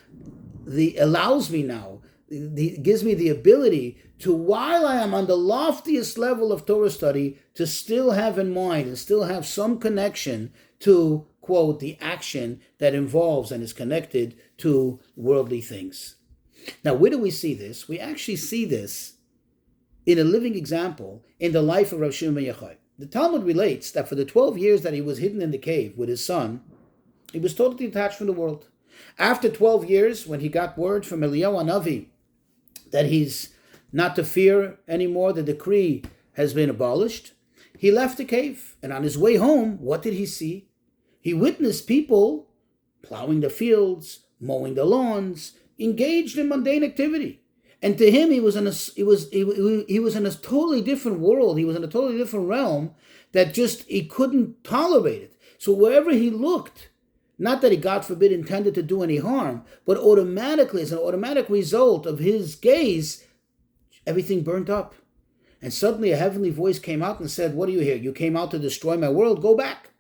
the 0.65 0.97
allows 0.97 1.50
me 1.50 1.63
now 1.63 2.02
the, 2.30 2.78
gives 2.78 3.04
me 3.04 3.13
the 3.13 3.30
ability 3.30 3.97
to 4.19 4.34
while 4.34 4.86
I 4.86 4.97
am 4.97 5.13
on 5.13 5.28
the 5.28 5.36
loftiest 5.36 6.17
level 6.17 6.52
of 6.52 6.65
Torah 6.65 6.89
study 6.89 7.39
to 7.56 7.67
still 7.67 8.12
have 8.12 8.39
in 8.39 8.54
mind 8.54 8.88
and 8.88 8.97
still 8.97 9.24
have 9.24 9.45
some 9.45 9.80
connection 9.80 10.54
to 10.80 11.28
quote, 11.41 11.80
the 11.80 11.97
action 11.99 12.62
that 12.77 12.93
involves 12.93 13.51
and 13.51 13.63
is 13.63 13.73
connected 13.73 14.36
to 14.58 14.99
worldly 15.15 15.62
things. 15.62 16.15
Now, 16.84 16.93
where 16.93 17.12
do 17.12 17.17
we 17.17 17.32
see 17.32 17.54
this? 17.54 17.88
We 17.88 17.99
actually 17.99 18.36
see 18.36 18.65
this 18.65 19.13
in 20.06 20.19
a 20.19 20.23
living 20.23 20.56
example 20.56 21.23
in 21.39 21.51
the 21.51 21.62
life 21.62 21.91
of 21.91 21.99
Rav 21.99 22.13
Shimon 22.13 22.43
Yochai. 22.43 22.77
The 22.97 23.08
Talmud 23.08 23.43
relates 23.43 23.91
that 23.91 24.08
for 24.08 24.15
the 24.15 24.25
12 24.25 24.58
years 24.58 24.82
that 24.84 24.93
he 24.93 25.01
was 25.01 25.17
hidden 25.17 25.41
in 25.41 25.51
the 25.51 25.58
cave 25.58 25.97
with 25.97 26.10
his 26.10 26.23
son, 26.23 26.62
he 27.34 27.39
was 27.39 27.56
totally 27.56 27.88
detached 27.88 28.17
from 28.17 28.27
the 28.27 28.34
world. 28.34 28.67
After 29.17 29.49
12 29.49 29.89
years, 29.89 30.27
when 30.27 30.41
he 30.41 30.49
got 30.49 30.77
word 30.77 31.06
from 31.06 31.21
Eliyahu 31.21 31.65
Navi 31.65 32.08
that 32.91 33.08
he's 33.08 33.56
not 33.91 34.15
to 34.15 34.23
fear 34.23 34.77
anymore, 34.88 35.34
the 35.34 35.43
decree 35.43 36.04
has 36.34 36.54
been 36.54 36.69
abolished, 36.69 37.34
he 37.77 37.89
left 37.89 38.17
the 38.17 38.25
cave. 38.25 38.75
And 38.84 38.93
on 38.93 39.04
his 39.04 39.17
way 39.17 39.36
home, 39.36 39.80
what 39.80 40.01
did 40.01 40.13
he 40.13 40.25
see? 40.25 40.69
He 41.21 41.34
witnessed 41.34 41.88
people 41.88 42.49
plowing 43.01 43.39
the 43.39 43.49
fields, 43.49 44.21
mowing 44.39 44.73
the 44.75 44.86
lawns, 44.86 45.53
engaged 45.79 46.38
in 46.38 46.49
mundane 46.49 46.84
activity. 46.84 47.41
And 47.81 47.97
to 47.97 48.12
him, 48.12 48.29
he 48.31 48.39
was 48.39 48.55
in 48.55 48.67
a 48.67 48.71
he 48.71 49.03
was 49.03 49.29
he, 49.29 49.86
he 49.88 49.99
was 49.99 50.15
in 50.15 50.25
a 50.25 50.31
totally 50.31 50.81
different 50.81 51.19
world. 51.19 51.57
He 51.57 51.65
was 51.65 51.75
in 51.75 51.84
a 51.84 51.88
totally 51.88 52.17
different 52.17 52.47
realm 52.47 52.93
that 53.31 53.53
just 53.53 53.84
he 53.84 54.05
couldn't 54.05 54.63
tolerate 54.63 55.23
it. 55.23 55.36
So 55.57 55.73
wherever 55.73 56.12
he 56.12 56.29
looked, 56.29 56.89
not 57.38 57.62
that 57.62 57.71
he, 57.71 57.77
God 57.77 58.05
forbid, 58.05 58.31
intended 58.31 58.75
to 58.75 58.84
do 58.84 59.01
any 59.01 59.17
harm, 59.17 59.63
but 59.86 59.97
automatically, 59.97 60.81
as 60.84 60.91
an 60.91 60.99
automatic 60.99 61.49
result 61.49 62.05
of 62.05 62.19
his 62.19 62.55
gaze, 62.55 63.25
everything 64.05 64.43
burnt 64.43 64.69
up. 64.69 64.93
And 65.62 65.73
suddenly 65.73 66.12
a 66.12 66.17
heavenly 66.17 66.49
voice 66.49 66.79
came 66.79 67.01
out 67.01 67.19
and 67.19 67.29
said, 67.29 67.55
What 67.55 67.69
are 67.69 67.71
you 67.71 67.81
here? 67.81 67.95
You 67.95 68.12
came 68.12 68.36
out 68.36 68.51
to 68.51 68.60
destroy 68.60 68.97
my 68.97 69.10
world? 69.10 69.41
Go 69.41 69.55
back. 69.55 69.90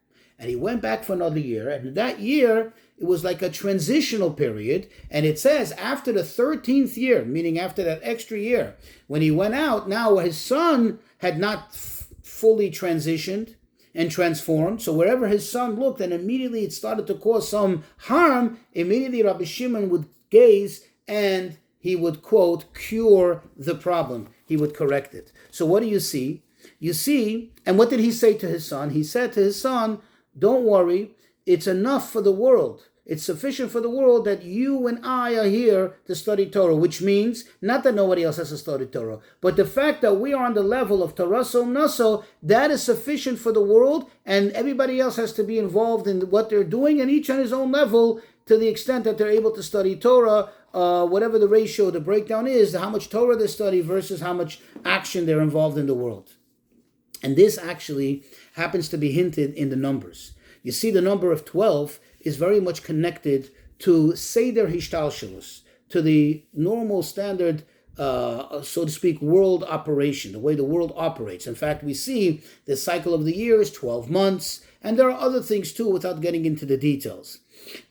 And 0.41 0.49
he 0.49 0.55
went 0.55 0.81
back 0.81 1.03
for 1.03 1.13
another 1.13 1.39
year. 1.39 1.69
And 1.69 1.93
that 1.93 2.19
year, 2.19 2.73
it 2.97 3.05
was 3.05 3.23
like 3.23 3.43
a 3.43 3.49
transitional 3.49 4.31
period. 4.31 4.89
And 5.11 5.23
it 5.23 5.37
says 5.37 5.71
after 5.73 6.11
the 6.11 6.23
13th 6.23 6.97
year, 6.97 7.23
meaning 7.23 7.59
after 7.59 7.83
that 7.83 7.99
extra 8.01 8.39
year, 8.39 8.75
when 9.05 9.21
he 9.21 9.29
went 9.29 9.53
out, 9.53 9.87
now 9.87 10.17
his 10.17 10.39
son 10.39 10.97
had 11.19 11.37
not 11.37 11.67
f- 11.69 12.07
fully 12.23 12.71
transitioned 12.71 13.53
and 13.93 14.09
transformed. 14.09 14.81
So 14.81 14.91
wherever 14.93 15.27
his 15.27 15.49
son 15.49 15.79
looked, 15.79 16.01
and 16.01 16.11
immediately 16.11 16.63
it 16.63 16.73
started 16.73 17.05
to 17.05 17.13
cause 17.13 17.47
some 17.47 17.83
harm, 17.99 18.57
immediately 18.73 19.21
Rabbi 19.21 19.43
Shimon 19.43 19.89
would 19.89 20.09
gaze 20.31 20.83
and 21.07 21.59
he 21.77 21.95
would, 21.95 22.23
quote, 22.23 22.73
cure 22.73 23.43
the 23.55 23.75
problem. 23.75 24.29
He 24.43 24.57
would 24.57 24.73
correct 24.73 25.13
it. 25.13 25.31
So 25.51 25.67
what 25.67 25.83
do 25.83 25.87
you 25.87 25.99
see? 25.99 26.41
You 26.79 26.93
see, 26.93 27.53
and 27.63 27.77
what 27.77 27.91
did 27.91 27.99
he 27.99 28.11
say 28.11 28.33
to 28.35 28.47
his 28.47 28.65
son? 28.65 28.89
He 28.89 29.03
said 29.03 29.33
to 29.33 29.39
his 29.39 29.61
son, 29.61 30.01
don't 30.37 30.63
worry, 30.63 31.11
it's 31.45 31.67
enough 31.67 32.11
for 32.11 32.21
the 32.21 32.31
world. 32.31 32.87
It's 33.05 33.23
sufficient 33.23 33.71
for 33.71 33.81
the 33.81 33.89
world 33.89 34.25
that 34.25 34.43
you 34.43 34.87
and 34.87 35.03
I 35.03 35.35
are 35.35 35.49
here 35.49 35.95
to 36.05 36.15
study 36.15 36.45
Torah, 36.45 36.75
which 36.75 37.01
means 37.01 37.45
not 37.59 37.83
that 37.83 37.95
nobody 37.95 38.23
else 38.23 38.37
has 38.37 38.49
to 38.49 38.57
study 38.57 38.85
Torah, 38.85 39.19
but 39.41 39.55
the 39.55 39.65
fact 39.65 40.01
that 40.01 40.19
we 40.19 40.33
are 40.33 40.45
on 40.45 40.53
the 40.53 40.61
level 40.61 41.01
of 41.01 41.15
Torah 41.15 41.43
so 41.43 41.65
naso, 41.65 42.23
that 42.43 42.69
is 42.69 42.83
sufficient 42.83 43.39
for 43.39 43.51
the 43.51 43.61
world, 43.61 44.09
and 44.23 44.51
everybody 44.51 44.99
else 44.99 45.15
has 45.15 45.33
to 45.33 45.43
be 45.43 45.57
involved 45.57 46.07
in 46.07 46.29
what 46.29 46.49
they're 46.49 46.63
doing, 46.63 47.01
and 47.01 47.09
each 47.09 47.29
on 47.29 47.39
his 47.39 47.51
own 47.51 47.71
level 47.71 48.21
to 48.45 48.55
the 48.55 48.67
extent 48.67 49.03
that 49.03 49.17
they're 49.17 49.29
able 49.29 49.51
to 49.51 49.63
study 49.63 49.95
Torah, 49.95 50.49
uh, 50.73 51.05
whatever 51.05 51.39
the 51.39 51.47
ratio, 51.47 51.89
the 51.89 51.99
breakdown 51.99 52.45
is, 52.47 52.75
how 52.75 52.89
much 52.89 53.09
Torah 53.09 53.35
they 53.35 53.47
study 53.47 53.81
versus 53.81 54.21
how 54.21 54.33
much 54.33 54.61
action 54.85 55.25
they're 55.25 55.41
involved 55.41 55.77
in 55.77 55.87
the 55.87 55.95
world. 55.95 56.33
And 57.21 57.35
this 57.35 57.57
actually 57.57 58.23
happens 58.55 58.89
to 58.89 58.97
be 58.97 59.11
hinted 59.11 59.53
in 59.53 59.69
the 59.69 59.75
numbers. 59.75 60.33
You 60.63 60.71
see, 60.71 60.91
the 60.91 61.01
number 61.01 61.31
of 61.31 61.45
12 61.45 61.99
is 62.19 62.37
very 62.37 62.59
much 62.59 62.83
connected 62.83 63.49
to 63.79 64.15
Seder 64.15 64.67
Hishtalshalus, 64.67 65.61
to 65.89 66.01
the 66.01 66.43
normal 66.53 67.03
standard, 67.03 67.63
uh, 67.97 68.61
so 68.61 68.85
to 68.85 68.91
speak, 68.91 69.21
world 69.21 69.63
operation, 69.63 70.31
the 70.31 70.39
way 70.39 70.55
the 70.55 70.63
world 70.63 70.93
operates. 70.95 71.47
In 71.47 71.55
fact, 71.55 71.83
we 71.83 71.93
see 71.93 72.41
the 72.65 72.77
cycle 72.77 73.13
of 73.13 73.25
the 73.25 73.35
year 73.35 73.59
is 73.59 73.71
12 73.71 74.09
months, 74.09 74.61
and 74.81 74.97
there 74.97 75.09
are 75.09 75.19
other 75.19 75.41
things 75.41 75.73
too 75.73 75.89
without 75.89 76.21
getting 76.21 76.45
into 76.45 76.65
the 76.65 76.77
details. 76.77 77.39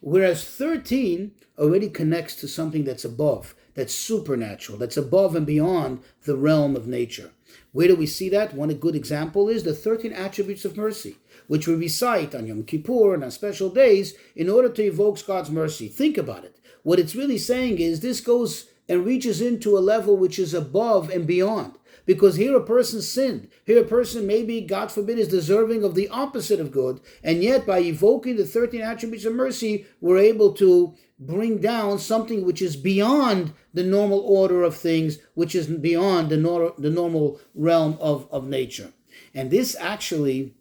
Whereas 0.00 0.44
13 0.44 1.32
already 1.58 1.88
connects 1.88 2.36
to 2.36 2.48
something 2.48 2.84
that's 2.84 3.04
above, 3.04 3.54
that's 3.74 3.94
supernatural, 3.94 4.78
that's 4.78 4.96
above 4.96 5.36
and 5.36 5.46
beyond 5.46 6.02
the 6.24 6.36
realm 6.36 6.74
of 6.74 6.86
nature. 6.86 7.32
Where 7.72 7.88
do 7.88 7.96
we 7.96 8.06
see 8.06 8.28
that? 8.30 8.54
One 8.54 8.72
good 8.74 8.94
example 8.94 9.48
is 9.48 9.62
the 9.62 9.74
13 9.74 10.12
attributes 10.12 10.64
of 10.64 10.76
mercy, 10.76 11.16
which 11.46 11.66
we 11.66 11.74
recite 11.74 12.34
on 12.34 12.46
Yom 12.46 12.64
Kippur 12.64 13.14
and 13.14 13.24
on 13.24 13.30
special 13.30 13.70
days 13.70 14.14
in 14.34 14.48
order 14.48 14.68
to 14.68 14.82
evoke 14.82 15.24
God's 15.26 15.50
mercy. 15.50 15.88
Think 15.88 16.18
about 16.18 16.44
it. 16.44 16.58
What 16.82 16.98
it's 16.98 17.14
really 17.14 17.38
saying 17.38 17.78
is 17.78 18.00
this 18.00 18.20
goes 18.20 18.70
and 18.88 19.04
reaches 19.04 19.40
into 19.40 19.76
a 19.76 19.80
level 19.80 20.16
which 20.16 20.38
is 20.38 20.52
above 20.52 21.10
and 21.10 21.26
beyond. 21.26 21.74
Because 22.07 22.37
here 22.37 22.57
a 22.57 22.64
person 22.64 23.03
sinned. 23.03 23.48
Here 23.64 23.81
a 23.81 23.87
person 23.87 24.26
maybe, 24.26 24.61
God 24.61 24.90
forbid, 24.90 25.18
is 25.18 25.29
deserving 25.29 25.85
of 25.85 25.94
the 25.94 26.09
opposite 26.09 26.61
of 26.61 26.70
good. 26.70 27.00
And 27.22 27.42
yet, 27.42 27.66
by 27.66 27.81
evoking 27.81 28.37
the 28.37 28.44
13 28.44 28.81
attributes 28.81 29.24
of 29.24 29.35
mercy, 29.35 29.87
we're 30.00 30.18
able 30.18 30.53
to 30.55 30.94
bring 31.18 31.59
down 31.59 31.98
something 31.98 32.44
which 32.44 32.62
is 32.62 32.76
beyond 32.76 33.53
the 33.74 33.85
normal 33.85 34.20
order 34.20 34.62
of 34.62 34.76
things, 34.76 35.18
which 35.35 35.55
is 35.55 35.66
beyond 35.66 36.31
the, 36.31 36.37
nor- 36.37 36.74
the 36.79 36.90
normal 36.90 37.38
realm 37.55 37.98
of, 38.00 38.26
of 38.33 38.48
nature. 38.48 38.92
And 39.35 39.50
this 39.50 39.76
actually 39.79 40.55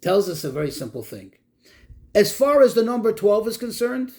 tells 0.00 0.28
us 0.28 0.44
a 0.44 0.50
very 0.50 0.70
simple 0.70 1.02
thing. 1.02 1.32
As 2.14 2.32
far 2.32 2.62
as 2.62 2.74
the 2.74 2.84
number 2.84 3.12
12 3.12 3.48
is 3.48 3.56
concerned, 3.56 4.12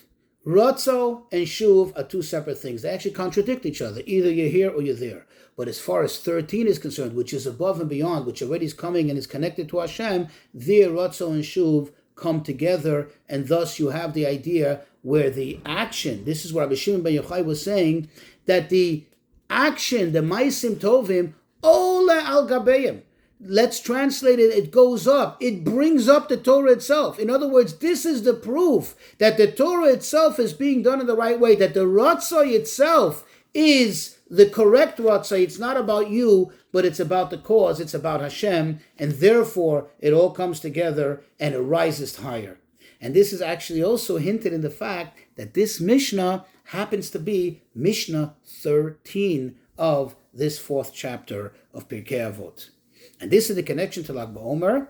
Ratzo 0.47 1.23
and 1.29 1.45
Shuv 1.45 1.91
are 1.97 2.05
two 2.05 2.21
separate 2.21 2.57
things. 2.57 2.81
They 2.81 2.89
actually 2.89 3.11
contradict 3.11 3.65
each 3.65 3.81
other. 3.81 4.01
Either 4.05 4.31
you're 4.31 4.47
here 4.47 4.69
or 4.69 4.81
you're 4.81 4.95
there. 4.95 5.25
But 5.57 5.67
as 5.67 5.77
far 5.77 6.03
as 6.03 6.19
13 6.19 6.67
is 6.67 6.79
concerned, 6.79 7.15
which 7.15 7.33
is 7.33 7.45
above 7.45 7.81
and 7.81 7.89
beyond, 7.89 8.25
which 8.25 8.41
already 8.41 8.65
is 8.65 8.73
coming 8.73 9.09
and 9.09 9.19
is 9.19 9.27
connected 9.27 9.67
to 9.69 9.79
Hashem, 9.79 10.29
there 10.53 10.89
Ratzo 10.89 11.33
and 11.33 11.43
Shuv 11.43 11.91
come 12.15 12.43
together, 12.43 13.09
and 13.27 13.49
thus 13.49 13.77
you 13.77 13.89
have 13.89 14.13
the 14.13 14.25
idea 14.25 14.81
where 15.01 15.29
the 15.29 15.59
action, 15.65 16.23
this 16.23 16.45
is 16.45 16.53
what 16.53 16.61
Rabbi 16.61 16.75
Shimon 16.75 17.01
ben 17.01 17.13
Yochai 17.13 17.43
was 17.43 17.61
saying, 17.61 18.07
that 18.45 18.69
the 18.69 19.03
action, 19.49 20.13
the 20.13 20.21
Maisim 20.21 20.75
Tovim, 20.75 21.33
Ola 21.61 22.21
al 22.23 22.47
Gabeim, 22.47 23.01
let's 23.39 23.79
translate 23.79 24.39
it, 24.39 24.53
it 24.53 24.71
goes 24.71 25.07
up. 25.07 25.41
It 25.41 25.63
brings 25.63 26.07
up 26.07 26.27
the 26.27 26.37
Torah 26.37 26.73
itself. 26.73 27.19
In 27.19 27.29
other 27.29 27.47
words, 27.47 27.77
this 27.77 28.05
is 28.05 28.23
the 28.23 28.33
proof 28.33 28.95
that 29.19 29.37
the 29.37 29.51
Torah 29.51 29.89
itself 29.93 30.39
is 30.39 30.53
being 30.53 30.81
done 30.81 30.99
in 30.99 31.07
the 31.07 31.15
right 31.15 31.39
way, 31.39 31.55
that 31.55 31.73
the 31.73 31.85
Ratzah 31.85 32.51
itself 32.51 33.25
is 33.53 34.17
the 34.29 34.49
correct 34.49 34.99
Ratzah. 34.99 35.41
It's 35.41 35.59
not 35.59 35.77
about 35.77 36.09
you, 36.09 36.51
but 36.71 36.85
it's 36.85 36.99
about 36.99 37.29
the 37.29 37.37
cause, 37.37 37.79
it's 37.79 37.93
about 37.93 38.21
Hashem, 38.21 38.79
and 38.97 39.11
therefore 39.13 39.87
it 39.99 40.13
all 40.13 40.31
comes 40.31 40.59
together 40.59 41.23
and 41.39 41.53
it 41.53 41.59
rises 41.59 42.17
higher. 42.17 42.59
And 42.99 43.13
this 43.13 43.31
is 43.31 43.41
actually 43.41 43.83
also 43.83 44.17
hinted 44.17 44.53
in 44.53 44.61
the 44.61 44.71
fact 44.71 45.19
that 45.35 45.53
this 45.53 45.79
Mishnah 45.79 46.45
happens 46.65 47.09
to 47.11 47.19
be 47.19 47.61
Mishnah 47.75 48.35
13 48.45 49.55
of 49.77 50.15
this 50.33 50.57
fourth 50.57 50.91
chapter 50.93 51.53
of 51.73 51.87
Pirkei 51.87 52.33
Avot. 52.33 52.69
And 53.19 53.31
this 53.31 53.49
is 53.49 53.55
the 53.55 53.63
connection 53.63 54.03
to 54.03 54.13
Lag 54.13 54.33
BaOmer, 54.33 54.87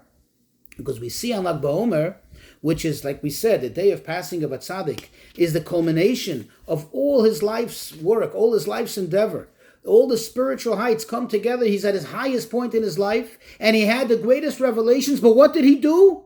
because 0.75 0.99
we 0.99 1.09
see 1.09 1.33
on 1.33 1.45
Lag 1.45 1.61
BaOmer, 1.61 2.15
which 2.61 2.83
is, 2.83 3.03
like 3.05 3.23
we 3.23 3.29
said, 3.29 3.61
the 3.61 3.69
day 3.69 3.91
of 3.91 4.03
passing 4.03 4.43
of 4.43 4.51
a 4.51 4.57
tzaddik, 4.57 5.05
is 5.37 5.53
the 5.53 5.61
culmination 5.61 6.49
of 6.67 6.87
all 6.91 7.23
his 7.23 7.41
life's 7.41 7.95
work, 7.95 8.35
all 8.35 8.53
his 8.53 8.67
life's 8.67 8.97
endeavor. 8.97 9.49
All 9.85 10.07
the 10.07 10.17
spiritual 10.17 10.75
heights 10.75 11.05
come 11.05 11.29
together. 11.29 11.65
He's 11.65 11.85
at 11.85 11.93
his 11.93 12.07
highest 12.07 12.51
point 12.51 12.73
in 12.73 12.83
his 12.83 12.99
life, 12.99 13.37
and 13.59 13.75
he 13.75 13.83
had 13.83 14.09
the 14.09 14.17
greatest 14.17 14.59
revelations. 14.59 15.21
But 15.21 15.35
what 15.35 15.53
did 15.53 15.63
he 15.63 15.75
do? 15.75 16.25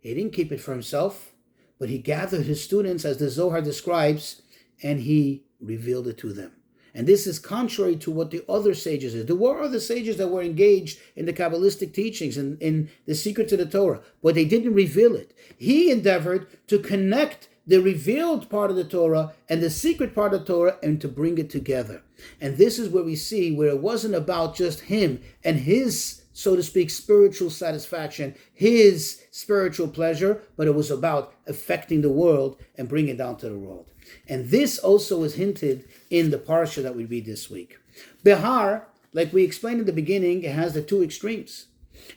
He 0.00 0.14
didn't 0.14 0.32
keep 0.32 0.50
it 0.50 0.60
for 0.60 0.72
himself, 0.72 1.32
but 1.78 1.88
he 1.88 1.98
gathered 1.98 2.46
his 2.46 2.64
students, 2.64 3.04
as 3.04 3.18
the 3.18 3.30
Zohar 3.30 3.60
describes, 3.60 4.42
and 4.82 5.00
he 5.00 5.44
revealed 5.60 6.08
it 6.08 6.18
to 6.18 6.32
them. 6.32 6.52
And 6.94 7.06
this 7.06 7.26
is 7.26 7.38
contrary 7.38 7.96
to 7.96 8.10
what 8.10 8.30
the 8.30 8.44
other 8.48 8.74
sages 8.74 9.14
did. 9.14 9.26
There 9.26 9.36
were 9.36 9.62
other 9.62 9.80
sages 9.80 10.18
that 10.18 10.28
were 10.28 10.42
engaged 10.42 10.98
in 11.16 11.24
the 11.24 11.32
Kabbalistic 11.32 11.94
teachings 11.94 12.36
and 12.36 12.60
in 12.60 12.90
the 13.06 13.14
secret 13.14 13.48
to 13.48 13.56
the 13.56 13.66
Torah, 13.66 14.02
but 14.22 14.34
they 14.34 14.44
didn't 14.44 14.74
reveal 14.74 15.16
it. 15.16 15.32
He 15.56 15.90
endeavored 15.90 16.46
to 16.68 16.78
connect 16.78 17.48
the 17.66 17.80
revealed 17.80 18.50
part 18.50 18.70
of 18.70 18.76
the 18.76 18.84
Torah 18.84 19.32
and 19.48 19.62
the 19.62 19.70
secret 19.70 20.14
part 20.14 20.34
of 20.34 20.40
the 20.40 20.46
Torah 20.46 20.78
and 20.82 21.00
to 21.00 21.08
bring 21.08 21.38
it 21.38 21.48
together. 21.48 22.02
And 22.40 22.56
this 22.56 22.78
is 22.78 22.88
where 22.88 23.04
we 23.04 23.16
see 23.16 23.52
where 23.52 23.68
it 23.68 23.80
wasn't 23.80 24.14
about 24.14 24.56
just 24.56 24.80
him 24.80 25.20
and 25.44 25.60
his, 25.60 26.22
so 26.32 26.56
to 26.56 26.62
speak, 26.62 26.90
spiritual 26.90 27.50
satisfaction, 27.50 28.34
his 28.52 29.22
spiritual 29.30 29.88
pleasure, 29.88 30.42
but 30.56 30.66
it 30.66 30.74
was 30.74 30.90
about 30.90 31.34
affecting 31.46 32.02
the 32.02 32.10
world 32.10 32.60
and 32.76 32.88
bringing 32.88 33.14
it 33.14 33.18
down 33.18 33.36
to 33.36 33.48
the 33.48 33.58
world. 33.58 33.91
And 34.28 34.50
this 34.50 34.78
also 34.78 35.18
was 35.18 35.34
hinted 35.34 35.88
in 36.10 36.30
the 36.30 36.38
parsha 36.38 36.82
that 36.82 36.96
we 36.96 37.04
read 37.04 37.26
this 37.26 37.50
week. 37.50 37.78
Behar, 38.22 38.88
like 39.12 39.32
we 39.32 39.44
explained 39.44 39.80
in 39.80 39.86
the 39.86 39.92
beginning, 39.92 40.42
has 40.42 40.74
the 40.74 40.82
two 40.82 41.02
extremes. 41.02 41.66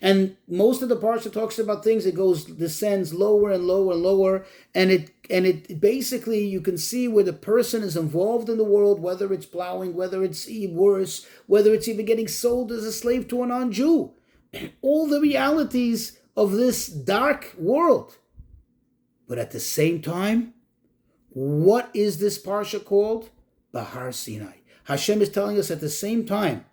And 0.01 0.37
most 0.47 0.81
of 0.81 0.89
the 0.89 0.97
parsha 0.97 1.31
talks 1.31 1.59
about 1.59 1.83
things 1.83 2.05
it 2.05 2.15
goes 2.15 2.45
descends 2.45 3.13
lower 3.13 3.51
and 3.51 3.65
lower 3.65 3.93
and 3.93 4.01
lower, 4.01 4.45
and 4.73 4.91
it 4.91 5.11
and 5.29 5.45
it 5.45 5.79
basically 5.79 6.45
you 6.45 6.61
can 6.61 6.77
see 6.77 7.07
where 7.07 7.23
the 7.23 7.33
person 7.33 7.83
is 7.83 7.97
involved 7.97 8.49
in 8.49 8.57
the 8.57 8.63
world, 8.63 8.99
whether 8.99 9.31
it's 9.33 9.45
plowing, 9.45 9.93
whether 9.93 10.23
it's 10.23 10.49
worse, 10.69 11.27
whether 11.47 11.73
it's 11.73 11.87
even 11.87 12.05
getting 12.05 12.27
sold 12.27 12.71
as 12.71 12.83
a 12.83 12.91
slave 12.91 13.27
to 13.27 13.43
a 13.43 13.47
non-Jew, 13.47 14.11
all 14.81 15.07
the 15.07 15.21
realities 15.21 16.19
of 16.35 16.51
this 16.51 16.87
dark 16.87 17.53
world. 17.57 18.17
But 19.27 19.39
at 19.39 19.51
the 19.51 19.59
same 19.59 20.01
time, 20.01 20.54
what 21.35 21.89
is 21.93 22.17
this 22.17 22.41
parsha 22.41 22.83
called? 22.83 23.29
Bahar 23.73 24.13
Sinai. 24.13 24.59
Hashem 24.85 25.21
is 25.21 25.27
telling 25.27 25.59
us 25.59 25.69
at 25.69 25.81
the 25.81 25.89
same 25.89 26.25
time 26.25 26.63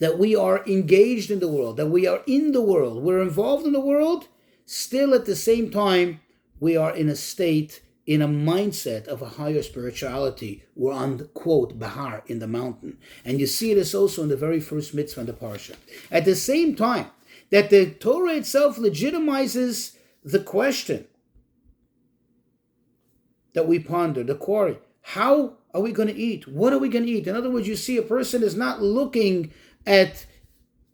that 0.00 0.18
we 0.18 0.36
are 0.36 0.66
engaged 0.66 1.30
in 1.30 1.40
the 1.40 1.48
world, 1.48 1.78
that 1.78 1.86
we 1.86 2.06
are 2.06 2.20
in 2.26 2.52
the 2.52 2.60
world, 2.60 3.02
we're 3.02 3.22
involved 3.22 3.64
in 3.64 3.72
the 3.72 3.80
world, 3.80 4.28
still 4.66 5.14
at 5.14 5.24
the 5.24 5.34
same 5.34 5.70
time, 5.70 6.20
we 6.60 6.76
are 6.76 6.94
in 6.94 7.08
a 7.08 7.16
state, 7.16 7.80
in 8.04 8.20
a 8.20 8.28
mindset 8.28 9.06
of 9.06 9.22
a 9.22 9.30
higher 9.40 9.62
spirituality. 9.62 10.64
We're 10.76 10.92
on, 10.92 11.30
quote, 11.32 11.78
Bahar, 11.78 12.24
in 12.26 12.40
the 12.40 12.46
mountain. 12.46 12.98
And 13.24 13.40
you 13.40 13.46
see 13.46 13.72
this 13.72 13.94
also 13.94 14.22
in 14.22 14.28
the 14.28 14.36
very 14.36 14.60
first 14.60 14.92
mitzvah 14.92 15.20
in 15.20 15.26
the 15.26 15.32
Parsha. 15.32 15.76
At 16.10 16.26
the 16.26 16.34
same 16.34 16.76
time, 16.76 17.06
that 17.48 17.70
the 17.70 17.86
Torah 17.92 18.34
itself 18.34 18.76
legitimizes 18.76 19.96
the 20.22 20.40
question 20.40 21.06
that 23.54 23.66
we 23.66 23.78
ponder, 23.78 24.22
the 24.22 24.34
quarry. 24.34 24.78
How 25.02 25.54
are 25.72 25.80
we 25.80 25.92
going 25.92 26.08
to 26.08 26.16
eat? 26.16 26.46
What 26.48 26.72
are 26.72 26.78
we 26.78 26.88
going 26.88 27.04
to 27.04 27.10
eat? 27.10 27.26
In 27.26 27.36
other 27.36 27.50
words, 27.50 27.68
you 27.68 27.76
see 27.76 27.96
a 27.96 28.02
person 28.02 28.42
is 28.42 28.56
not 28.56 28.82
looking 28.82 29.52
at 29.86 30.26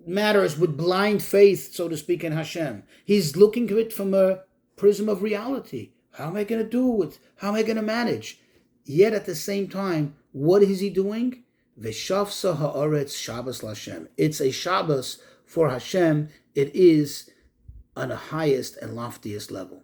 matters 0.06 0.58
with 0.58 0.76
blind 0.76 1.22
faith, 1.22 1.74
so 1.74 1.88
to 1.88 1.96
speak, 1.96 2.22
in 2.22 2.32
Hashem. 2.32 2.84
He's 3.04 3.36
looking 3.36 3.70
at 3.70 3.76
it 3.76 3.92
from 3.92 4.14
a 4.14 4.40
prism 4.76 5.08
of 5.08 5.22
reality. 5.22 5.92
How 6.12 6.28
am 6.28 6.36
I 6.36 6.44
going 6.44 6.62
to 6.62 6.68
do 6.68 7.02
it? 7.02 7.18
How 7.36 7.48
am 7.48 7.54
I 7.54 7.62
going 7.62 7.76
to 7.76 7.82
manage? 7.82 8.40
Yet 8.84 9.14
at 9.14 9.26
the 9.26 9.34
same 9.34 9.68
time, 9.68 10.14
what 10.32 10.62
is 10.62 10.80
he 10.80 10.90
doing? 10.90 11.42
Veshavsa 11.80 12.56
haaretz 12.56 13.16
Shabbos 13.16 13.62
Hashem. 13.62 14.08
It's 14.16 14.40
a 14.40 14.52
Shabbos 14.52 15.18
for 15.44 15.70
Hashem. 15.70 16.28
It 16.54 16.74
is 16.74 17.30
on 17.96 18.10
the 18.10 18.16
highest 18.16 18.76
and 18.76 18.92
loftiest 18.92 19.50
level. 19.50 19.82